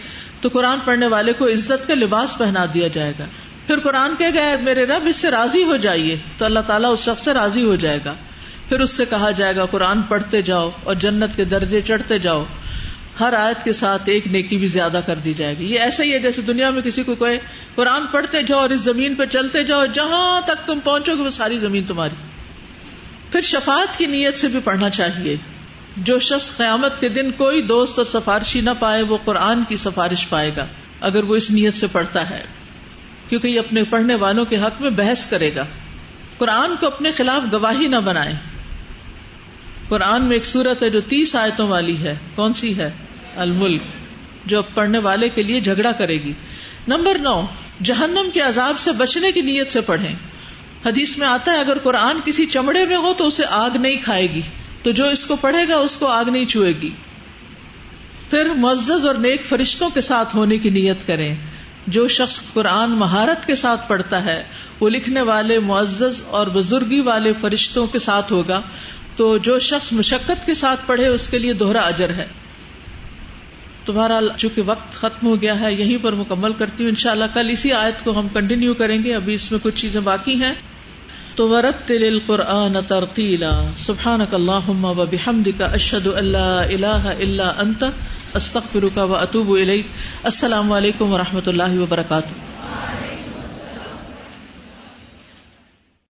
تو 0.42 0.50
قرآن 0.50 0.80
پڑھنے 0.80 1.08
والے 1.08 1.34
کو 1.34 1.48
عزت 1.48 1.88
کا 1.88 1.94
لباس 1.94 2.38
پہنا 2.38 2.66
دیا 2.74 2.88
جائے 2.88 3.14
گا۔ 3.20 3.26
پھر 3.68 3.80
قرآن 3.80 4.16
کہ 4.16 4.26
گئے 4.34 4.56
میرے 4.62 4.86
رب، 4.86 5.04
اس 5.06 5.16
سے 5.16 5.32
راضی 5.32 5.64
ہو 5.64 5.76
جائیے۔ 5.76 6.20
تو 6.38 6.46
اللہ 6.46 6.60
تعالیٰ 6.60 6.92
اس 6.94 7.00
شخص 7.00 7.24
سے 7.24 7.34
راضی 7.34 7.64
ہو 7.64 7.76
جائے 7.76 8.00
گا۔ 8.06 8.14
پھر 8.70 8.80
اس 8.80 8.90
سے 8.90 9.06
کہا 9.06 9.32
جائے 9.32 9.56
گا، 9.56 9.66
قرآن 9.66 10.02
پڑھتے 10.02 10.42
جاؤ 10.42 10.72
اور 10.84 10.96
جنت 10.96 11.36
کے 11.36 11.46
درجے 11.46 11.82
چڑھتے 11.82 12.20
جاؤ۔ 12.20 12.44
ہر 13.20 13.34
آیت 13.34 13.64
کے 13.64 13.74
ساتھ 13.74 14.02
ایک 14.06 14.28
نیکی 14.28 14.58
بھی 14.58 14.68
زیادہ 14.68 15.00
کر 15.06 15.16
دی 15.16 15.34
جائے 15.34 15.58
گی۔ 15.58 15.74
یہ 15.74 15.80
ایسا 15.80 16.04
ہی 16.04 16.14
ہے 16.14 16.20
جیسے 16.20 16.42
دنیا 16.42 16.70
میں 16.70 16.82
کسی 16.82 17.04
کو 17.04 17.16
کوئی 17.16 17.38
قرآن 17.76 18.08
پڑھتے 18.08 18.44
جاؤ 18.44 18.60
اور 18.60 18.70
اس 18.70 18.80
زمین 18.80 19.16
پہ 19.16 19.26
چلتے 19.26 19.64
جاؤ، 19.64 19.86
جہاں 19.86 20.42
تک 20.42 20.68
تم 20.68 20.80
پہنچو 20.84 21.16
گے 21.18 21.22
وہ 21.22 21.30
ساری 21.30 21.58
زمین 21.58 21.84
تمہاری۔ 21.84 22.16
پھر 23.32 23.42
شفات 23.42 23.98
کی 23.98 24.06
نیت 24.06 24.38
سے 24.38 24.48
بھی 24.48 24.60
پڑھنا 24.64 24.90
چاہیے۔ 24.90 25.36
جو 25.98 26.20
شخص 26.20 26.58
قیامت 26.58 27.00
کے 27.00 27.10
دن 27.10 27.32
کوئی 27.32 27.62
دوست 27.62 27.98
اور 27.98 28.06
سفارشی 28.06 28.62
نہ 28.62 28.70
پائے، 28.80 29.02
وہ 29.02 29.18
قرآن 29.26 29.64
کی 29.64 29.76
سفارش 29.76 30.30
پائے 30.30 30.52
گا، 30.56 30.68
اگر 31.02 31.24
وہ 31.24 31.36
اس 31.36 31.52
نیت 31.52 31.74
سے 31.74 31.88
پڑھتا 31.92 32.30
ہے۔ 32.30 32.44
کیونکہ 33.30 33.48
یہ 33.48 33.60
اپنے 33.60 33.84
پڑھنے 33.84 34.16
والوں 34.16 34.46
کے 34.46 34.58
حق 34.58 34.82
میں 34.82 34.90
بحث 34.90 35.30
کرے 35.30 35.56
گا۔ 35.56 35.66
قرآن 36.38 36.76
کو 36.80 36.88
اپنے 36.88 37.12
خلاف 37.12 37.54
گواہی 37.54 37.88
نہ 37.88 37.96
بنائے۔ 37.96 38.34
قرآن 39.90 40.24
میں 40.24 40.36
ایک 40.36 40.46
صورت 40.46 40.84
ہے 40.84 40.90
جو 40.90 41.02
تیس 41.02 41.36
آیتوں 41.36 41.68
والی 41.68 41.98
ہے۔ 41.98 42.16
کون 42.36 42.54
سی 42.54 42.78
ہے؟ 42.78 42.92
الملک، 43.36 43.82
جو 44.46 44.62
پڑھنے 44.62 44.98
والے 44.98 45.30
کے 45.30 45.44
لیے 45.44 45.62
جھگڑا 45.62 45.92
کرے 45.92 46.14
گی۔ 46.14 46.34
نمبر 46.88 47.18
نو، 47.18 47.42
جہنم 47.84 48.30
کے 48.34 48.42
عذاب 48.42 48.80
سے 48.80 48.92
بچنے 48.92 49.32
کی 49.32 49.42
نیت 49.42 49.72
سے 49.72 49.82
پڑھیں۔ 49.82 50.16
حدیث 50.86 51.18
میں 51.18 51.28
آتا 51.28 51.52
ہے، 51.52 51.58
اگر 51.58 51.78
قرآن 51.78 52.16
کسی 52.26 52.46
چمڑے 52.46 52.86
میں 52.86 52.98
ہو 52.98 53.14
تو 53.14 53.28
اسے 53.28 53.44
آگ 53.50 53.70
نہیں 53.70 53.96
کھائے 54.04 54.28
گی۔ 54.34 54.42
تو 54.84 54.92
جو 54.92 55.08
اس 55.08 55.26
کو 55.26 55.36
پڑھے 55.36 55.68
گا، 55.68 55.76
اس 55.76 55.98
کو 55.98 56.08
آگ 56.08 56.26
نہیں 56.26 56.46
چھوئے 56.46 56.72
گی۔ 56.82 56.90
پھر 58.30 58.46
معزز 58.46 59.06
اور 59.06 59.16
نیک 59.16 59.46
فرشتوں 59.46 59.90
کے 59.90 60.02
ساتھ 60.02 60.36
ہونے 60.36 60.58
کی 60.58 60.70
نیت 60.70 61.08
کریں۔ 61.08 61.36
جو 61.88 62.08
شخص 62.08 62.42
قرآن 62.54 62.92
مہارت 62.92 63.46
کے 63.46 63.56
ساتھ 63.56 63.90
پڑھتا 63.90 64.24
ہے، 64.24 64.44
وہ 64.80 64.90
لکھنے 64.90 65.22
والے، 65.22 65.60
معزز 65.60 66.24
اور 66.28 66.48
بزرگی 66.48 67.02
والے 67.02 67.34
فرشتوں 67.34 67.88
کے 67.88 68.00
ساتھ 68.00 68.34
ہوگا۔ 68.34 68.62
تو 69.18 69.38
جو 69.38 69.60
شخص 69.60 69.94
مشقت 69.94 70.46
کے 70.46 70.54
ساتھ 70.54 70.80
پڑھے 70.86 71.08
اس 71.08 71.28
کے 71.28 71.38
لیے 71.38 71.54
دوہرا 71.54 71.80
اجر 71.80 72.10
ہے۔ 72.10 72.28
تمہارا 73.86 74.20
چونکہ 74.38 74.62
وقت 74.66 74.94
ختم 74.94 75.28
ہو 75.28 75.42
گیا 75.42 75.60
ہے، 75.60 75.74
یہیں 75.74 75.98
پر 75.98 76.14
مکمل 76.14 76.54
کرتی 76.54 76.84
ہوں۔ 76.84 76.90
انشاءاللہ 76.90 77.26
کل 77.34 77.50
اسی 77.50 77.74
آیت 77.74 78.04
کو 78.04 78.20
ہم 78.20 78.28
کنٹینیو 78.28 78.74
کریں 78.74 79.04
گے۔ 79.04 79.16
ابھی 79.16 79.34
اس 79.34 79.52
میں 79.52 79.60
کچھ 79.64 79.76
چیزیں 79.76 80.02
باقی 80.02 80.44
ہیں۔ 80.44 80.54
تو 81.36 81.50
ورتل 81.50 82.04
القرآن 82.04 82.78
ترتیلا 82.88 83.60
سبحانک 83.78 84.36
و 84.84 84.94
بحمدک 84.94 85.62
اشہد 85.62 86.08
ان 86.08 86.26
لا 86.26 86.62
الہ 86.62 87.14
الا 87.20 87.50
انت، 87.50 87.84
استغفرک 88.34 88.98
و 88.98 89.16
اتوب 89.16 89.52
الیک۔ 89.52 89.88
السلام 90.24 90.72
علیکم 90.72 91.14
و 91.14 91.18
رحمۃ 91.18 91.48
اللہ 91.48 91.80
وبرکاتہ۔ 91.80 92.57